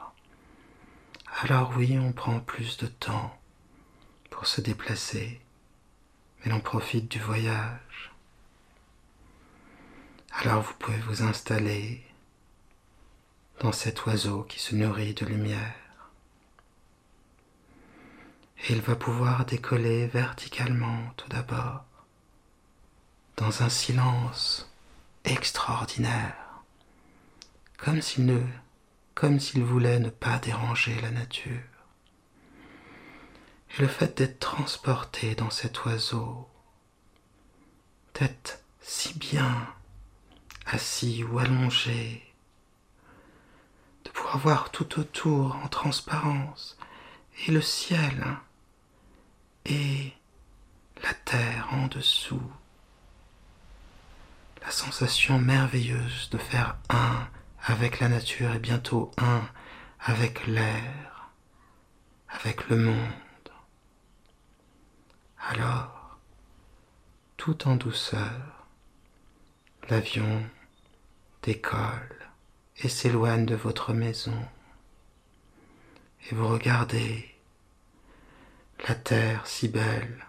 alors 1.41 1.73
oui, 1.75 1.97
on 1.99 2.13
prend 2.13 2.39
plus 2.39 2.77
de 2.77 2.87
temps 2.87 3.37
pour 4.29 4.47
se 4.47 4.61
déplacer, 4.61 5.41
mais 6.39 6.51
l'on 6.51 6.61
profite 6.61 7.11
du 7.11 7.19
voyage. 7.19 7.79
Alors 10.45 10.61
vous 10.61 10.75
pouvez 10.75 10.99
vous 10.99 11.23
installer 11.23 12.03
dans 13.61 13.71
cet 13.71 14.05
oiseau 14.05 14.43
qui 14.43 14.59
se 14.59 14.75
nourrit 14.75 15.15
de 15.15 15.25
lumière. 15.25 16.11
Et 18.59 18.73
il 18.73 18.81
va 18.81 18.95
pouvoir 18.95 19.47
décoller 19.47 20.05
verticalement 20.05 20.99
tout 21.17 21.27
d'abord, 21.29 21.83
dans 23.37 23.63
un 23.63 23.69
silence 23.69 24.71
extraordinaire, 25.23 26.61
comme 27.77 27.99
s'il 28.03 28.27
ne 28.27 29.63
voulait 29.63 29.97
ne 29.97 30.11
pas 30.11 30.37
déranger 30.37 31.01
la 31.01 31.09
nature. 31.09 31.71
Et 33.71 33.81
le 33.81 33.87
fait 33.87 34.15
d'être 34.15 34.37
transporté 34.37 35.33
dans 35.33 35.49
cet 35.49 35.85
oiseau, 35.85 36.47
d'être 38.13 38.59
si 38.79 39.17
bien 39.17 39.73
assis 40.65 41.23
ou 41.23 41.39
allongé, 41.39 42.23
de 44.03 44.09
pouvoir 44.09 44.37
voir 44.37 44.71
tout 44.71 44.99
autour 44.99 45.55
en 45.63 45.67
transparence, 45.67 46.77
et 47.47 47.51
le 47.51 47.61
ciel, 47.61 48.25
et 49.65 50.13
la 51.03 51.13
terre 51.13 51.67
en 51.71 51.87
dessous, 51.87 52.51
la 54.61 54.71
sensation 54.71 55.37
merveilleuse 55.39 56.29
de 56.31 56.37
faire 56.37 56.77
un 56.89 57.27
avec 57.63 57.99
la 57.99 58.09
nature 58.09 58.53
et 58.53 58.59
bientôt 58.59 59.11
un 59.17 59.47
avec 59.99 60.47
l'air, 60.47 61.31
avec 62.29 62.69
le 62.69 62.77
monde. 62.77 63.09
Alors, 65.49 66.17
tout 67.37 67.67
en 67.67 67.75
douceur, 67.75 68.67
l'avion 69.89 70.43
décolle 71.45 72.27
et 72.77 72.89
s'éloigne 72.89 73.45
de 73.45 73.53
votre 73.53 73.93
maison. 73.93 74.45
Et 76.27 76.35
vous 76.35 76.47
regardez 76.47 77.35
la 78.87 78.95
terre 78.95 79.45
si 79.45 79.67
belle, 79.67 80.25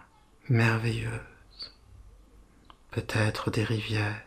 merveilleuse, 0.47 1.73
peut-être 2.91 3.49
des 3.49 3.63
rivières, 3.63 4.21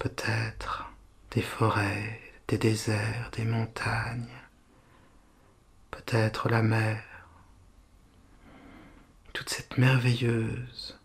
peut-être 0.00 0.90
des 1.30 1.42
forêts, 1.42 2.20
des 2.48 2.58
déserts, 2.58 3.30
des 3.32 3.44
montagnes, 3.44 4.42
peut-être 5.92 6.48
la 6.48 6.62
mer, 6.62 7.04
toute 9.32 9.48
cette 9.48 9.78
merveilleuse, 9.78 10.98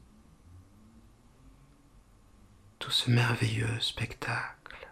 tout 2.81 2.89
ce 2.89 3.11
merveilleux 3.11 3.79
spectacle. 3.79 4.89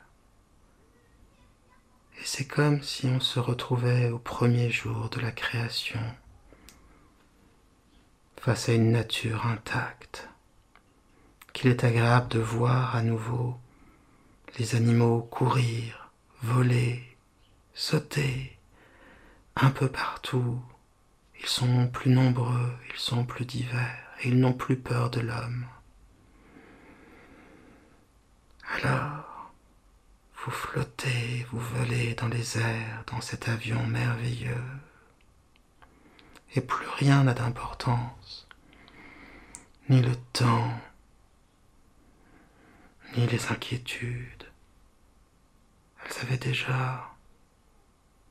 Et 2.19 2.23
c'est 2.23 2.45
comme 2.45 2.83
si 2.83 3.07
on 3.07 3.19
se 3.19 3.39
retrouvait 3.39 4.11
au 4.11 4.19
premier 4.19 4.69
jour 4.69 5.09
de 5.09 5.19
la 5.19 5.31
création, 5.31 5.99
face 8.39 8.69
à 8.69 8.73
une 8.73 8.91
nature 8.91 9.47
intacte, 9.47 10.29
qu'il 11.51 11.71
est 11.71 11.83
agréable 11.83 12.27
de 12.27 12.39
voir 12.39 12.95
à 12.95 13.01
nouveau 13.01 13.57
les 14.59 14.75
animaux 14.75 15.21
courir, 15.23 16.11
voler, 16.43 17.17
sauter, 17.73 18.55
un 19.55 19.71
peu 19.71 19.89
partout. 19.89 20.61
Ils 21.39 21.47
sont 21.47 21.87
plus 21.87 22.11
nombreux, 22.11 22.71
ils 22.93 22.99
sont 22.99 23.25
plus 23.25 23.45
divers, 23.45 24.13
et 24.21 24.27
ils 24.27 24.39
n'ont 24.39 24.53
plus 24.53 24.77
peur 24.77 25.09
de 25.09 25.21
l'homme. 25.21 25.65
Alors, 28.75 29.51
vous 30.43 30.51
flottez, 30.51 31.45
vous 31.51 31.59
volez 31.59 32.13
dans 32.13 32.27
les 32.27 32.57
airs, 32.57 33.03
dans 33.07 33.19
cet 33.21 33.49
avion 33.49 33.85
merveilleux, 33.87 34.63
et 36.55 36.61
plus 36.61 36.87
rien 36.87 37.23
n'a 37.23 37.33
d'importance, 37.33 38.47
ni 39.89 40.01
le 40.01 40.15
temps, 40.33 40.71
ni 43.17 43.27
les 43.27 43.51
inquiétudes. 43.51 44.45
Elles 46.05 46.21
avaient 46.21 46.37
déjà 46.37 47.09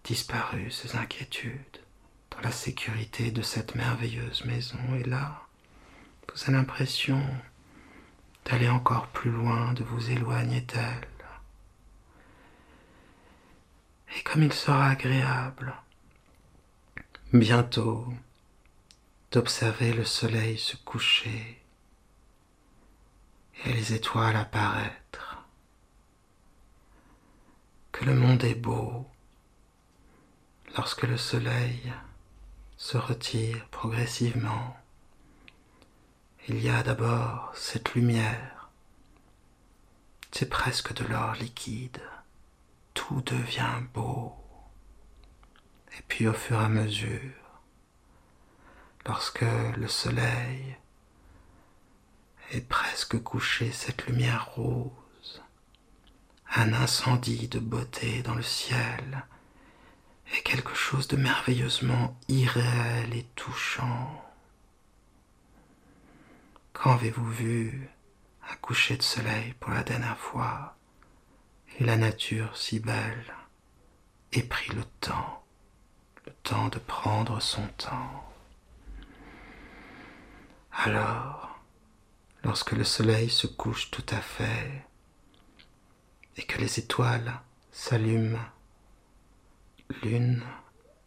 disparu, 0.04 0.70
ces 0.70 0.96
inquiétudes, 0.96 1.82
dans 2.30 2.40
la 2.40 2.52
sécurité 2.52 3.30
de 3.30 3.42
cette 3.42 3.74
merveilleuse 3.74 4.44
maison. 4.44 4.78
Et 4.98 5.04
là, 5.04 5.42
vous 6.32 6.42
avez 6.44 6.52
l'impression 6.52 7.22
d'aller 8.48 8.68
encore 8.68 9.08
plus 9.08 9.30
loin, 9.30 9.72
de 9.74 9.84
vous 9.84 10.10
éloigner 10.10 10.62
d'elle. 10.62 11.08
Et 14.16 14.22
comme 14.22 14.42
il 14.42 14.52
sera 14.52 14.88
agréable, 14.88 15.74
bientôt, 17.32 18.06
d'observer 19.30 19.92
le 19.92 20.04
soleil 20.04 20.56
se 20.56 20.76
coucher 20.76 21.62
et 23.64 23.72
les 23.72 23.92
étoiles 23.92 24.36
apparaître. 24.36 25.44
Que 27.92 28.04
le 28.04 28.14
monde 28.14 28.44
est 28.44 28.54
beau 28.54 29.06
lorsque 30.76 31.02
le 31.02 31.18
soleil 31.18 31.92
se 32.76 32.96
retire 32.96 33.66
progressivement. 33.70 34.76
Il 36.50 36.64
y 36.64 36.70
a 36.70 36.82
d'abord 36.82 37.52
cette 37.54 37.92
lumière, 37.94 38.70
c'est 40.32 40.48
presque 40.48 40.94
de 40.94 41.04
l'or 41.04 41.34
liquide, 41.34 42.00
tout 42.94 43.20
devient 43.20 43.82
beau. 43.92 44.32
Et 45.98 46.02
puis 46.08 46.26
au 46.26 46.32
fur 46.32 46.58
et 46.58 46.64
à 46.64 46.70
mesure, 46.70 47.60
lorsque 49.04 49.44
le 49.76 49.88
soleil 49.88 50.78
et 52.52 52.62
presque 52.62 53.22
couché 53.22 53.70
cette 53.70 54.06
lumière 54.06 54.48
rose, 54.54 55.42
un 56.54 56.72
incendie 56.72 57.48
de 57.48 57.58
beauté 57.58 58.22
dans 58.22 58.34
le 58.34 58.42
ciel, 58.42 59.26
et 60.34 60.42
quelque 60.42 60.74
chose 60.74 61.08
de 61.08 61.18
merveilleusement 61.18 62.18
irréel 62.28 63.12
et 63.12 63.26
touchant. 63.36 64.24
Quand 66.80 66.92
avez-vous 66.92 67.28
vu 67.28 67.90
un 68.48 68.54
coucher 68.56 68.96
de 68.96 69.02
soleil 69.02 69.52
pour 69.54 69.72
la 69.72 69.82
dernière 69.82 70.16
fois, 70.16 70.76
et 71.76 71.84
la 71.84 71.96
nature 71.96 72.56
si 72.56 72.78
belle, 72.78 73.34
et 74.32 74.44
pris 74.44 74.72
le 74.72 74.84
temps, 75.00 75.44
le 76.24 76.32
temps 76.44 76.68
de 76.68 76.78
prendre 76.78 77.40
son 77.42 77.66
temps? 77.78 78.32
Alors, 80.70 81.58
lorsque 82.44 82.70
le 82.70 82.84
soleil 82.84 83.28
se 83.28 83.48
couche 83.48 83.90
tout 83.90 84.06
à 84.10 84.20
fait 84.20 84.86
et 86.36 86.42
que 86.44 86.58
les 86.58 86.78
étoiles 86.78 87.40
s'allument 87.72 88.38
l'une 90.04 90.44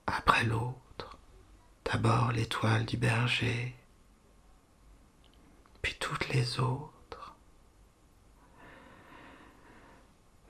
après 0.06 0.44
l'autre, 0.44 1.18
D'abord 1.86 2.32
l'étoile 2.32 2.86
du 2.86 2.96
berger, 2.96 3.76
puis 5.82 5.96
toutes 6.00 6.30
les 6.30 6.60
autres. 6.60 7.36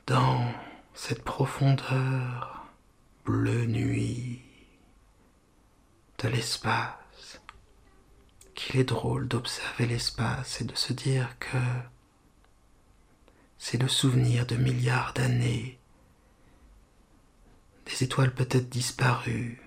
Dans 0.07 0.53
cette 0.93 1.23
profondeur 1.23 2.65
bleu 3.25 3.65
nuit 3.65 4.41
de 6.19 6.27
l'espace, 6.27 7.41
qu'il 8.55 8.79
est 8.79 8.83
drôle 8.83 9.27
d'observer 9.27 9.87
l'espace 9.87 10.61
et 10.61 10.65
de 10.65 10.75
se 10.75 10.93
dire 10.93 11.37
que 11.39 11.57
c'est 13.57 13.81
le 13.81 13.87
souvenir 13.87 14.45
de 14.45 14.55
milliards 14.55 15.13
d'années, 15.13 15.79
des 17.85 18.03
étoiles 18.03 18.33
peut-être 18.33 18.69
disparues, 18.69 19.61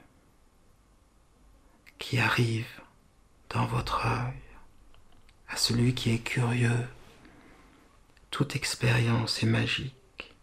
qui 1.98 2.18
arrivent 2.18 2.82
dans 3.50 3.66
votre 3.66 4.04
œil, 4.06 4.43
à 5.54 5.56
celui 5.56 5.94
qui 5.94 6.12
est 6.12 6.18
curieux. 6.18 6.84
Toute 8.32 8.56
expérience 8.56 9.40
est 9.44 9.46
magique, 9.46 10.34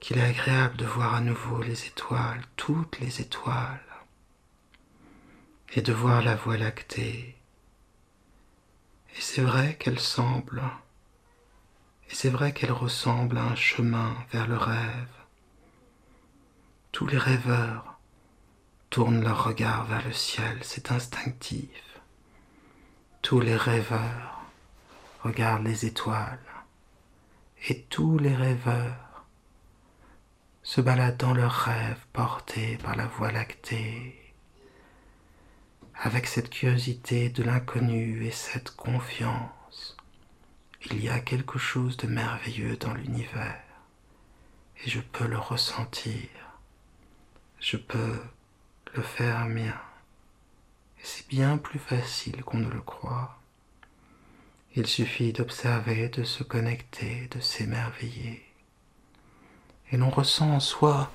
qu'il 0.00 0.18
est 0.18 0.22
agréable 0.22 0.76
de 0.76 0.84
voir 0.84 1.14
à 1.14 1.22
nouveau 1.22 1.62
les 1.62 1.86
étoiles, 1.86 2.42
toutes 2.56 3.00
les 3.00 3.22
étoiles, 3.22 3.80
et 5.72 5.80
de 5.80 5.94
voir 5.94 6.20
la 6.20 6.34
voie 6.34 6.58
lactée. 6.58 7.36
Et 9.16 9.20
c'est 9.20 9.40
vrai 9.40 9.76
qu'elle 9.80 9.98
semble 9.98 10.62
et 12.10 12.14
c'est 12.14 12.30
vrai 12.30 12.52
qu'elle 12.52 12.72
ressemble 12.72 13.38
à 13.38 13.44
un 13.44 13.54
chemin 13.54 14.14
vers 14.30 14.46
le 14.46 14.56
rêve. 14.58 15.08
Tous 16.92 17.06
les 17.06 17.18
rêveurs 17.18 17.98
tournent 18.90 19.22
leur 19.22 19.44
regard 19.44 19.86
vers 19.86 20.04
le 20.04 20.12
ciel, 20.12 20.58
c'est 20.62 20.90
instinctif. 20.90 21.87
Tous 23.28 23.40
les 23.40 23.56
rêveurs 23.56 24.40
regardent 25.22 25.66
les 25.66 25.84
étoiles. 25.84 26.38
Et 27.68 27.82
tous 27.82 28.16
les 28.16 28.34
rêveurs 28.34 29.26
se 30.62 30.80
baladent 30.80 31.18
dans 31.18 31.34
leurs 31.34 31.52
rêves 31.52 32.06
portés 32.14 32.78
par 32.78 32.96
la 32.96 33.04
voie 33.04 33.30
lactée, 33.30 34.32
avec 35.94 36.26
cette 36.26 36.48
curiosité 36.48 37.28
de 37.28 37.42
l'inconnu 37.42 38.24
et 38.24 38.30
cette 38.30 38.70
confiance 38.70 39.94
il 40.86 41.04
y 41.04 41.10
a 41.10 41.20
quelque 41.20 41.58
chose 41.58 41.98
de 41.98 42.06
merveilleux 42.06 42.78
dans 42.78 42.94
l'univers 42.94 43.62
et 44.82 44.88
je 44.88 45.00
peux 45.00 45.26
le 45.26 45.38
ressentir. 45.38 46.30
Je 47.60 47.76
peux 47.76 48.22
le 48.94 49.02
faire 49.02 49.44
mien. 49.44 49.78
Et 50.98 51.04
c'est 51.04 51.28
bien 51.28 51.58
plus 51.58 51.78
facile 51.78 52.42
qu'on 52.44 52.58
ne 52.58 52.68
le 52.68 52.80
croit. 52.80 53.38
Il 54.74 54.86
suffit 54.86 55.32
d'observer, 55.32 56.08
de 56.08 56.24
se 56.24 56.42
connecter, 56.42 57.28
de 57.28 57.40
s'émerveiller. 57.40 58.44
Et 59.90 59.96
l'on 59.96 60.10
ressent 60.10 60.50
en 60.50 60.60
soi 60.60 61.10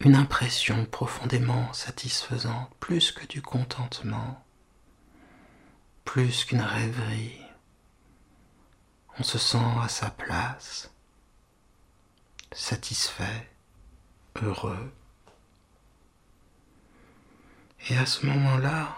une 0.00 0.14
impression 0.14 0.84
profondément 0.84 1.72
satisfaisante, 1.72 2.70
plus 2.80 3.12
que 3.12 3.26
du 3.26 3.40
contentement, 3.40 4.44
plus 6.04 6.44
qu'une 6.44 6.60
rêverie 6.60 7.40
on 9.18 9.22
se 9.22 9.38
sent 9.38 9.58
à 9.82 9.88
sa 9.88 10.10
place, 10.10 10.90
satisfait, 12.52 13.50
heureux. 14.42 14.92
Et 17.88 17.96
à 17.96 18.04
ce 18.04 18.26
moment-là, 18.26 18.96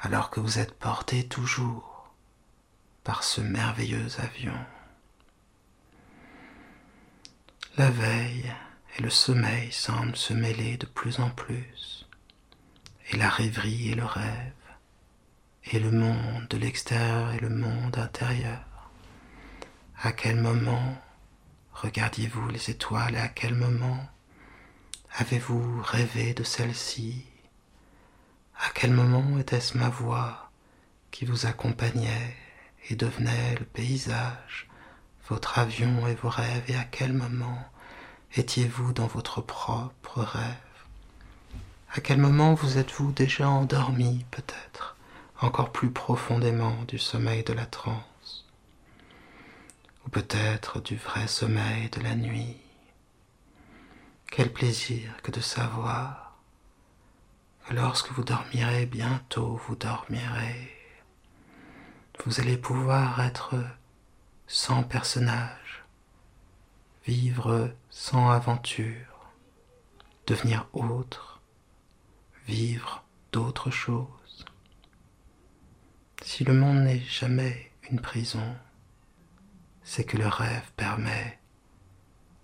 alors 0.00 0.30
que 0.30 0.40
vous 0.40 0.58
êtes 0.58 0.72
porté 0.78 1.28
toujours 1.28 2.10
par 3.04 3.22
ce 3.22 3.42
merveilleux 3.42 4.08
avion, 4.18 4.56
la 7.76 7.90
veille 7.90 8.50
et 8.96 9.02
le 9.02 9.10
sommeil 9.10 9.70
semblent 9.72 10.16
se 10.16 10.32
mêler 10.32 10.78
de 10.78 10.86
plus 10.86 11.20
en 11.20 11.28
plus, 11.28 12.08
et 13.10 13.18
la 13.18 13.28
rêverie 13.28 13.90
et 13.90 13.94
le 13.94 14.06
rêve, 14.06 14.52
et 15.64 15.78
le 15.78 15.90
monde 15.90 16.48
de 16.48 16.56
l'extérieur 16.56 17.32
et 17.32 17.40
le 17.40 17.50
monde 17.50 17.98
intérieur. 17.98 18.90
À 20.02 20.12
quel 20.12 20.36
moment 20.36 20.96
regardiez-vous 21.74 22.48
les 22.48 22.70
étoiles 22.70 23.16
et 23.16 23.18
à 23.18 23.28
quel 23.28 23.54
moment 23.54 24.08
avez-vous 25.18 25.82
rêvé 25.82 26.32
de 26.32 26.42
celle-ci 26.42 27.26
À 28.64 28.70
quel 28.72 28.92
moment 28.92 29.40
était-ce 29.40 29.76
ma 29.76 29.88
voix 29.88 30.48
qui 31.10 31.24
vous 31.24 31.46
accompagnait 31.46 32.36
et 32.88 32.94
devenait 32.94 33.56
le 33.58 33.64
paysage, 33.64 34.68
votre 35.28 35.58
avion 35.58 36.06
et 36.06 36.14
vos 36.14 36.28
rêves 36.28 36.62
Et 36.68 36.76
à 36.76 36.84
quel 36.84 37.12
moment 37.12 37.58
étiez-vous 38.36 38.92
dans 38.92 39.08
votre 39.08 39.40
propre 39.40 40.20
rêve? 40.20 40.44
À 41.92 42.00
quel 42.00 42.18
moment 42.18 42.54
vous 42.54 42.78
êtes-vous 42.78 43.10
déjà 43.10 43.48
endormi 43.48 44.24
peut-être, 44.30 44.96
encore 45.40 45.72
plus 45.72 45.90
profondément 45.90 46.84
du 46.86 47.00
sommeil 47.00 47.42
de 47.42 47.54
la 47.54 47.66
transe? 47.66 48.46
Ou 50.06 50.08
peut-être 50.08 50.80
du 50.80 50.94
vrai 50.94 51.26
sommeil 51.26 51.90
de 51.90 52.00
la 52.00 52.14
nuit? 52.14 52.58
Quel 54.30 54.52
plaisir 54.52 55.16
que 55.24 55.32
de 55.32 55.40
savoir 55.40 56.21
lorsque 57.70 58.10
vous 58.12 58.24
dormirez 58.24 58.86
bientôt, 58.86 59.60
vous 59.66 59.76
dormirez. 59.76 60.70
Vous 62.24 62.40
allez 62.40 62.56
pouvoir 62.56 63.20
être 63.20 63.54
sans 64.46 64.82
personnage, 64.82 65.84
vivre 67.06 67.74
sans 67.90 68.30
aventure, 68.30 69.30
devenir 70.26 70.68
autre, 70.72 71.40
vivre 72.46 73.04
d'autres 73.32 73.70
choses. 73.70 74.44
Si 76.22 76.44
le 76.44 76.52
monde 76.52 76.84
n'est 76.84 77.00
jamais 77.00 77.72
une 77.90 78.00
prison, 78.00 78.56
c'est 79.82 80.04
que 80.04 80.16
le 80.16 80.28
rêve 80.28 80.70
permet 80.76 81.38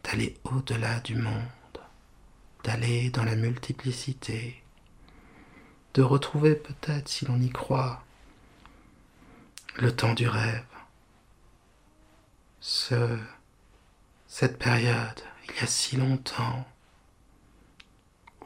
d'aller 0.02 0.37
au-delà 0.44 1.00
du 1.00 1.14
monde, 1.14 1.44
d'aller 2.64 3.11
dans 3.11 3.24
la 3.24 3.37
multiplicité, 3.37 4.62
retrouver 6.02 6.54
peut-être, 6.54 7.08
si 7.08 7.24
l'on 7.26 7.40
y 7.40 7.50
croit, 7.50 8.04
le 9.76 9.94
temps 9.94 10.14
du 10.14 10.28
rêve, 10.28 10.64
ce, 12.61 13.18
cette 14.26 14.58
période, 14.58 15.22
il 15.48 15.56
y 15.56 15.61
a 15.61 15.66
si 15.66 15.96
longtemps, 15.96 16.66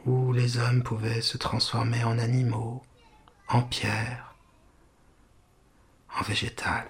où 0.05 0.33
les 0.33 0.57
hommes 0.57 0.83
pouvaient 0.83 1.21
se 1.21 1.37
transformer 1.37 2.03
en 2.03 2.19
animaux, 2.19 2.83
en 3.47 3.61
pierres, 3.61 4.35
en 6.19 6.21
végétal 6.23 6.87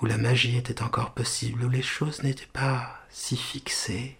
où 0.00 0.06
la 0.06 0.16
magie 0.16 0.56
était 0.56 0.82
encore 0.82 1.12
possible, 1.12 1.64
où 1.64 1.68
les 1.68 1.82
choses 1.82 2.22
n'étaient 2.22 2.46
pas 2.46 2.98
si 3.10 3.36
fixées. 3.36 4.16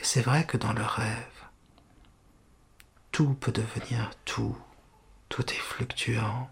Et 0.00 0.04
c'est 0.04 0.22
vrai 0.22 0.46
que 0.46 0.56
dans 0.56 0.72
le 0.72 0.84
rêve, 0.84 1.31
tout 3.12 3.34
peut 3.34 3.52
devenir 3.52 4.10
tout, 4.24 4.56
tout 5.28 5.48
est 5.52 5.60
fluctuant. 5.60 6.50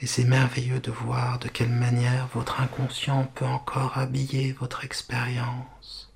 Et 0.00 0.06
c'est 0.06 0.24
merveilleux 0.24 0.78
de 0.78 0.90
voir 0.90 1.38
de 1.38 1.48
quelle 1.48 1.70
manière 1.70 2.26
votre 2.28 2.60
inconscient 2.60 3.24
peut 3.34 3.46
encore 3.46 3.96
habiller 3.96 4.52
votre 4.52 4.84
expérience, 4.84 6.12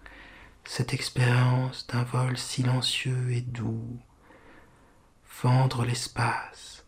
cette 0.64 0.92
expérience 0.92 1.86
d'un 1.86 2.02
vol 2.04 2.36
silencieux 2.36 3.32
et 3.32 3.40
doux, 3.40 3.98
fendre 5.24 5.86
l'espace, 5.86 6.84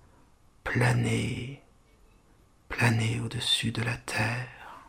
planer, 0.65 1.63
planer 2.69 3.21
au-dessus 3.21 3.73
de 3.73 3.81
la 3.81 3.97
terre, 3.97 4.87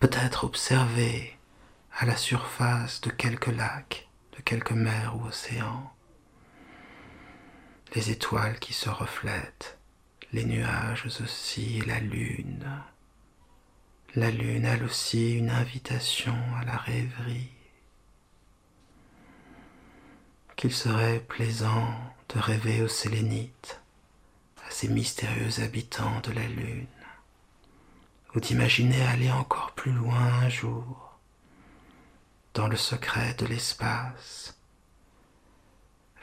peut-être 0.00 0.42
observer 0.42 1.38
à 1.96 2.04
la 2.04 2.16
surface 2.16 3.00
de 3.00 3.10
quelques 3.10 3.46
lacs, 3.46 4.08
de 4.42 4.48
quelques 4.48 4.72
mers 4.72 5.16
ou 5.16 5.26
océans, 5.26 5.92
les 7.94 8.10
étoiles 8.10 8.58
qui 8.58 8.72
se 8.72 8.88
reflètent, 8.88 9.78
les 10.32 10.44
nuages 10.44 11.06
aussi, 11.06 11.80
la 11.82 12.00
lune. 12.00 12.66
La 14.16 14.30
lune, 14.30 14.64
elle 14.64 14.84
aussi, 14.84 15.34
une 15.38 15.50
invitation 15.50 16.36
à 16.60 16.64
la 16.64 16.76
rêverie. 16.76 17.50
Qu'il 20.56 20.72
serait 20.72 21.20
plaisant 21.20 21.94
de 22.34 22.38
rêver 22.38 22.82
aux 22.82 22.88
sélénites, 22.88 23.80
ces 24.70 24.88
mystérieux 24.88 25.60
habitants 25.62 26.20
de 26.20 26.32
la 26.32 26.46
Lune, 26.46 26.86
ou 28.34 28.40
d'imaginer 28.40 29.02
aller 29.02 29.30
encore 29.30 29.72
plus 29.72 29.92
loin 29.92 30.22
un 30.42 30.48
jour, 30.48 31.11
dans 32.54 32.68
le 32.68 32.76
secret 32.76 33.34
de 33.34 33.46
l'espace, 33.46 34.58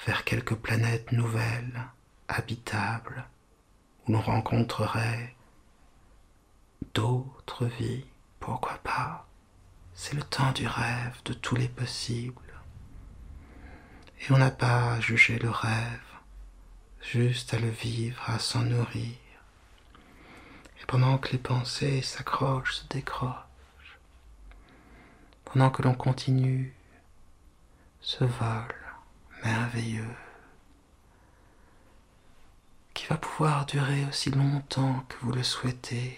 vers 0.06 0.24
quelques 0.24 0.56
planètes 0.56 1.12
nouvelles, 1.12 1.88
habitables, 2.28 3.26
où 4.08 4.14
l'on 4.14 4.22
rencontrerait 4.22 5.36
d'autres 6.94 7.66
vies, 7.66 8.06
pourquoi 8.40 8.78
pas? 8.84 9.28
C'est 9.94 10.16
le 10.16 10.24
temps 10.24 10.52
du 10.52 10.68
rêve, 10.68 11.18
de 11.26 11.34
tous 11.34 11.56
les 11.56 11.68
possibles. 11.68 12.36
Et 14.22 14.32
on 14.32 14.38
n'a 14.38 14.52
pas 14.52 14.94
à 14.94 15.00
juger 15.00 15.40
le 15.40 15.50
rêve, 15.50 16.00
juste 17.02 17.54
à 17.54 17.60
le 17.60 17.70
vivre, 17.70 18.22
à 18.30 18.38
s'en 18.40 18.62
nourrir. 18.62 19.16
Et 20.82 20.86
pendant 20.88 21.18
que 21.18 21.32
les 21.32 21.38
pensées 21.38 22.02
s'accrochent, 22.02 22.76
se 22.76 22.88
décrochent, 22.88 23.49
pendant 25.52 25.72
que 25.72 25.82
l'on 25.82 25.96
continue 25.96 26.74
ce 28.02 28.24
vol 28.24 28.76
merveilleux 29.44 30.16
qui 32.94 33.08
va 33.08 33.18
pouvoir 33.18 33.66
durer 33.66 34.06
aussi 34.06 34.30
longtemps 34.30 35.04
que 35.10 35.16
vous 35.22 35.32
le 35.32 35.42
souhaitez. 35.42 36.18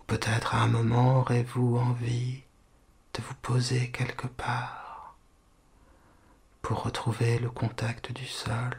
Ou 0.00 0.04
peut-être 0.06 0.54
à 0.54 0.62
un 0.62 0.66
moment 0.66 1.20
aurez-vous 1.20 1.76
envie 1.76 2.42
de 3.14 3.22
vous 3.22 3.34
poser 3.34 3.90
quelque 3.90 4.26
part 4.26 5.14
pour 6.60 6.82
retrouver 6.82 7.38
le 7.38 7.50
contact 7.50 8.10
du 8.12 8.26
sol 8.26 8.76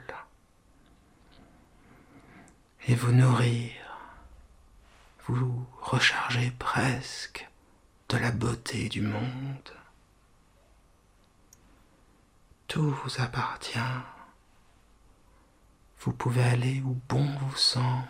et 2.87 2.95
vous 2.95 3.13
nourrir, 3.13 3.71
vous 5.27 5.65
recharger 5.79 6.51
presque 6.59 7.47
de 8.13 8.19
la 8.19 8.29
beauté 8.29 8.89
du 8.89 9.01
monde. 9.01 9.71
Tout 12.67 12.91
vous 12.91 13.21
appartient. 13.21 13.79
Vous 16.01 16.13
pouvez 16.13 16.43
aller 16.43 16.79
où 16.81 16.95
bon 17.09 17.25
vous 17.25 17.57
semble. 17.57 18.05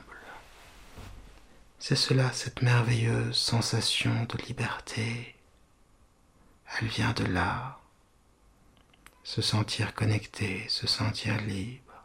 C'est 1.79 1.95
cela, 1.95 2.33
cette 2.33 2.61
merveilleuse 2.61 3.37
sensation 3.37 4.25
de 4.25 4.37
liberté. 4.45 5.37
Elle 6.77 6.87
vient 6.87 7.13
de 7.13 7.23
là. 7.23 7.79
Se 9.23 9.41
sentir 9.41 9.93
connecté, 9.93 10.67
se 10.67 10.85
sentir 10.85 11.39
libre. 11.43 12.03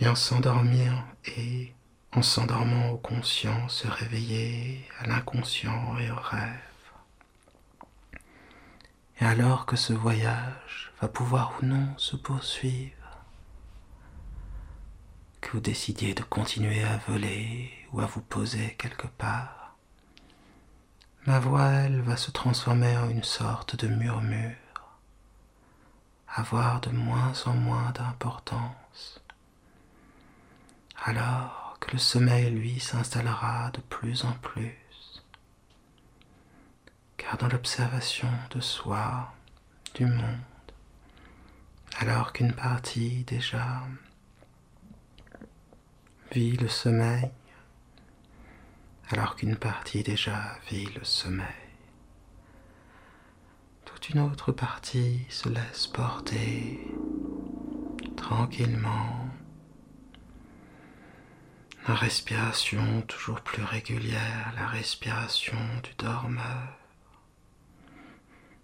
Et 0.00 0.06
en 0.06 0.16
s'endormir 0.16 1.02
et 1.24 1.72
en 2.14 2.22
s'endormant 2.22 2.90
au 2.90 2.96
conscient, 2.96 3.68
se 3.68 3.88
réveiller 3.88 4.86
à 5.00 5.06
l'inconscient 5.06 5.98
et 5.98 6.10
au 6.10 6.16
rêve. 6.16 6.60
Et 9.20 9.24
alors 9.24 9.66
que 9.66 9.76
ce 9.76 9.92
voyage 9.92 10.92
va 11.00 11.08
pouvoir 11.08 11.54
ou 11.60 11.66
non 11.66 11.88
se 11.96 12.14
poursuivre, 12.14 12.92
que 15.40 15.50
vous 15.52 15.60
décidiez 15.60 16.14
de 16.14 16.22
continuer 16.22 16.84
à 16.84 16.98
voler 17.08 17.72
ou 17.92 18.00
à 18.00 18.06
vous 18.06 18.22
poser 18.22 18.76
quelque 18.78 19.08
part, 19.08 19.76
ma 21.26 21.40
voix, 21.40 21.68
elle, 21.68 22.00
va 22.00 22.16
se 22.16 22.30
transformer 22.30 22.96
en 22.96 23.08
une 23.10 23.24
sorte 23.24 23.74
de 23.76 23.88
murmure, 23.88 24.54
avoir 26.28 26.80
de 26.80 26.90
moins 26.90 27.32
en 27.46 27.54
moins 27.54 27.90
d'importance. 27.90 29.20
Alors, 31.04 31.63
le 31.92 31.98
sommeil, 31.98 32.50
lui, 32.50 32.80
s'installera 32.80 33.70
de 33.70 33.80
plus 33.80 34.24
en 34.24 34.32
plus. 34.32 35.22
Car 37.16 37.36
dans 37.38 37.48
l'observation 37.48 38.28
de 38.50 38.60
soi, 38.60 39.32
du 39.94 40.06
monde, 40.06 40.40
alors 41.98 42.32
qu'une 42.32 42.52
partie 42.52 43.24
déjà 43.24 43.82
vit 46.32 46.56
le 46.56 46.68
sommeil, 46.68 47.30
alors 49.10 49.36
qu'une 49.36 49.56
partie 49.56 50.02
déjà 50.02 50.58
vit 50.68 50.86
le 50.96 51.04
sommeil, 51.04 51.46
toute 53.84 54.08
une 54.10 54.20
autre 54.20 54.50
partie 54.52 55.24
se 55.28 55.48
laisse 55.48 55.86
porter 55.86 56.80
tranquillement 58.16 59.23
la 61.86 61.94
respiration 61.94 63.02
toujours 63.02 63.42
plus 63.42 63.62
régulière, 63.62 64.52
la 64.56 64.66
respiration 64.66 65.58
du 65.82 65.92
dormeur, 65.98 66.78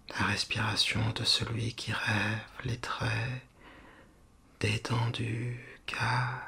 la 0.09 0.25
respiration 0.25 1.07
de 1.11 1.23
celui 1.23 1.73
qui 1.73 1.91
rêve, 1.93 2.41
les 2.65 2.77
traits 2.77 3.43
détendus, 4.59 5.59
calmes, 5.85 6.39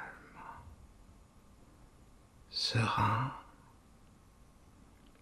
serein, 2.49 3.31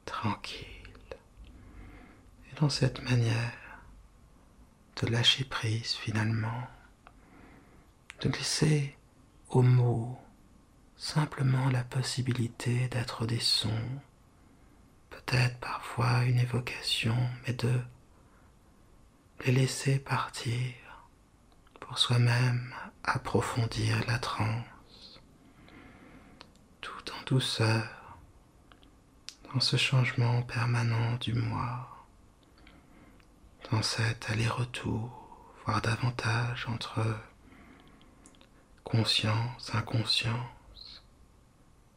tranquille. 0.05 0.67
Et 2.49 2.59
dans 2.61 2.69
cette 2.69 3.01
manière 3.03 3.51
de 5.01 5.07
lâcher 5.07 5.43
prise 5.43 5.95
finalement, 5.95 6.67
de 8.21 8.29
laisser 8.29 8.95
aux 9.49 9.63
mots 9.63 10.17
simplement 11.01 11.67
la 11.71 11.83
possibilité 11.83 12.87
d'être 12.89 13.25
des 13.25 13.39
sons, 13.39 13.89
peut-être 15.09 15.57
parfois 15.59 16.25
une 16.25 16.37
évocation, 16.37 17.17
mais 17.41 17.53
de 17.53 17.73
les 19.43 19.51
laisser 19.51 19.97
partir 19.97 20.75
pour 21.79 21.97
soi-même 21.97 22.71
approfondir 23.03 24.05
la 24.05 24.19
transe, 24.19 25.19
tout 26.81 27.11
en 27.19 27.23
douceur, 27.25 28.19
dans 29.51 29.59
ce 29.59 29.77
changement 29.77 30.43
permanent 30.43 31.15
du 31.15 31.33
moi, 31.33 32.05
dans 33.71 33.81
cet 33.81 34.29
aller-retour, 34.29 35.49
voire 35.65 35.81
davantage 35.81 36.67
entre 36.69 37.17
conscience, 38.83 39.73
inconscience, 39.73 40.60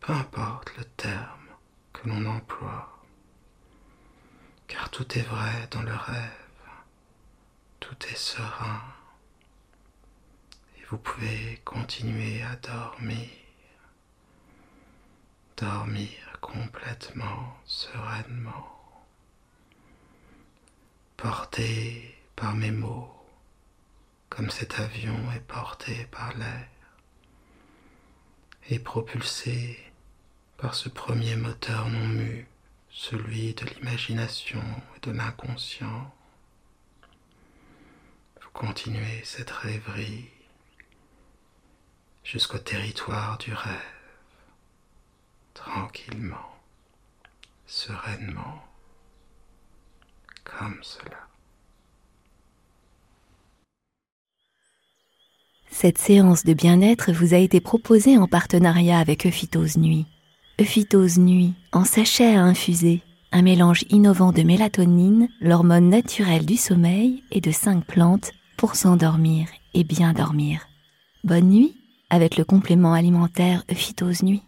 peu 0.07 0.13
importe 0.13 0.77
le 0.77 0.85
terme 0.85 1.49
que 1.95 2.07
l'on 2.11 2.27
emploie, 2.27 3.03
car 4.69 4.91
tout 4.91 5.19
est 5.19 5.23
vrai 5.23 5.67
dans 5.71 5.81
le 5.83 5.95
rêve, 5.95 6.69
tout 7.81 7.97
est 8.11 8.17
serein, 8.17 8.83
et 10.77 10.85
vous 10.91 10.99
pouvez 10.99 11.59
continuer 11.65 12.43
à 12.43 12.55
dormir, 12.57 13.31
dormir 15.57 16.39
complètement 16.43 17.57
sereinement, 17.65 19.07
porté 21.17 22.15
par 22.37 22.55
mes 22.55 22.73
mots, 22.73 23.11
comme 24.29 24.51
cet 24.51 24.81
avion 24.81 25.33
est 25.33 25.47
porté 25.47 26.05
par 26.11 26.35
l'air, 26.37 26.69
et 28.69 28.79
propulsé 28.79 29.79
par 30.57 30.75
ce 30.75 30.89
premier 30.89 31.37
moteur 31.37 31.89
non 31.89 32.07
mu, 32.07 32.47
celui 32.91 33.55
de 33.55 33.65
l'imagination 33.67 34.63
et 34.97 35.01
de 35.01 35.11
l'inconscient. 35.11 36.15
Vous 38.41 38.51
continuez 38.53 39.23
cette 39.25 39.51
rêverie 39.51 40.29
jusqu'au 42.23 42.59
territoire 42.59 43.37
du 43.39 43.53
rêve, 43.53 43.81
tranquillement, 45.53 46.57
sereinement, 47.67 48.65
comme 50.45 50.79
cela. 50.83 51.29
Cette 55.71 55.99
séance 55.99 56.45
de 56.45 56.55
bien-être 56.55 57.13
vous 57.13 57.35
a 57.35 57.39
été 57.39 57.61
proposée 57.61 58.17
en 58.17 58.29
partenariat 58.29 59.01
avec 59.01 59.27
Euphytose 59.27 59.77
Nuit. 59.77 60.07
Euphytose 60.61 61.19
Nuit, 61.19 61.55
en 61.73 61.85
sachet 61.85 62.37
à 62.37 62.43
infuser, 62.45 63.03
un 63.33 63.43
mélange 63.43 63.85
innovant 63.91 64.31
de 64.31 64.43
mélatonine, 64.43 65.29
l'hormone 65.41 65.89
naturelle 65.89 66.47
du 66.47 66.57
sommeil, 66.57 67.25
et 67.33 67.41
de 67.41 67.51
cinq 67.51 67.85
plantes 67.85 68.31
pour 68.57 68.77
s'endormir 68.77 69.49
et 69.75 69.83
bien 69.83 70.13
dormir. 70.13 70.69
Bonne 71.25 71.49
nuit 71.49 71.75
avec 72.09 72.37
le 72.37 72.45
complément 72.45 72.93
alimentaire 72.93 73.65
Euphytose 73.69 74.23
Nuit. 74.23 74.45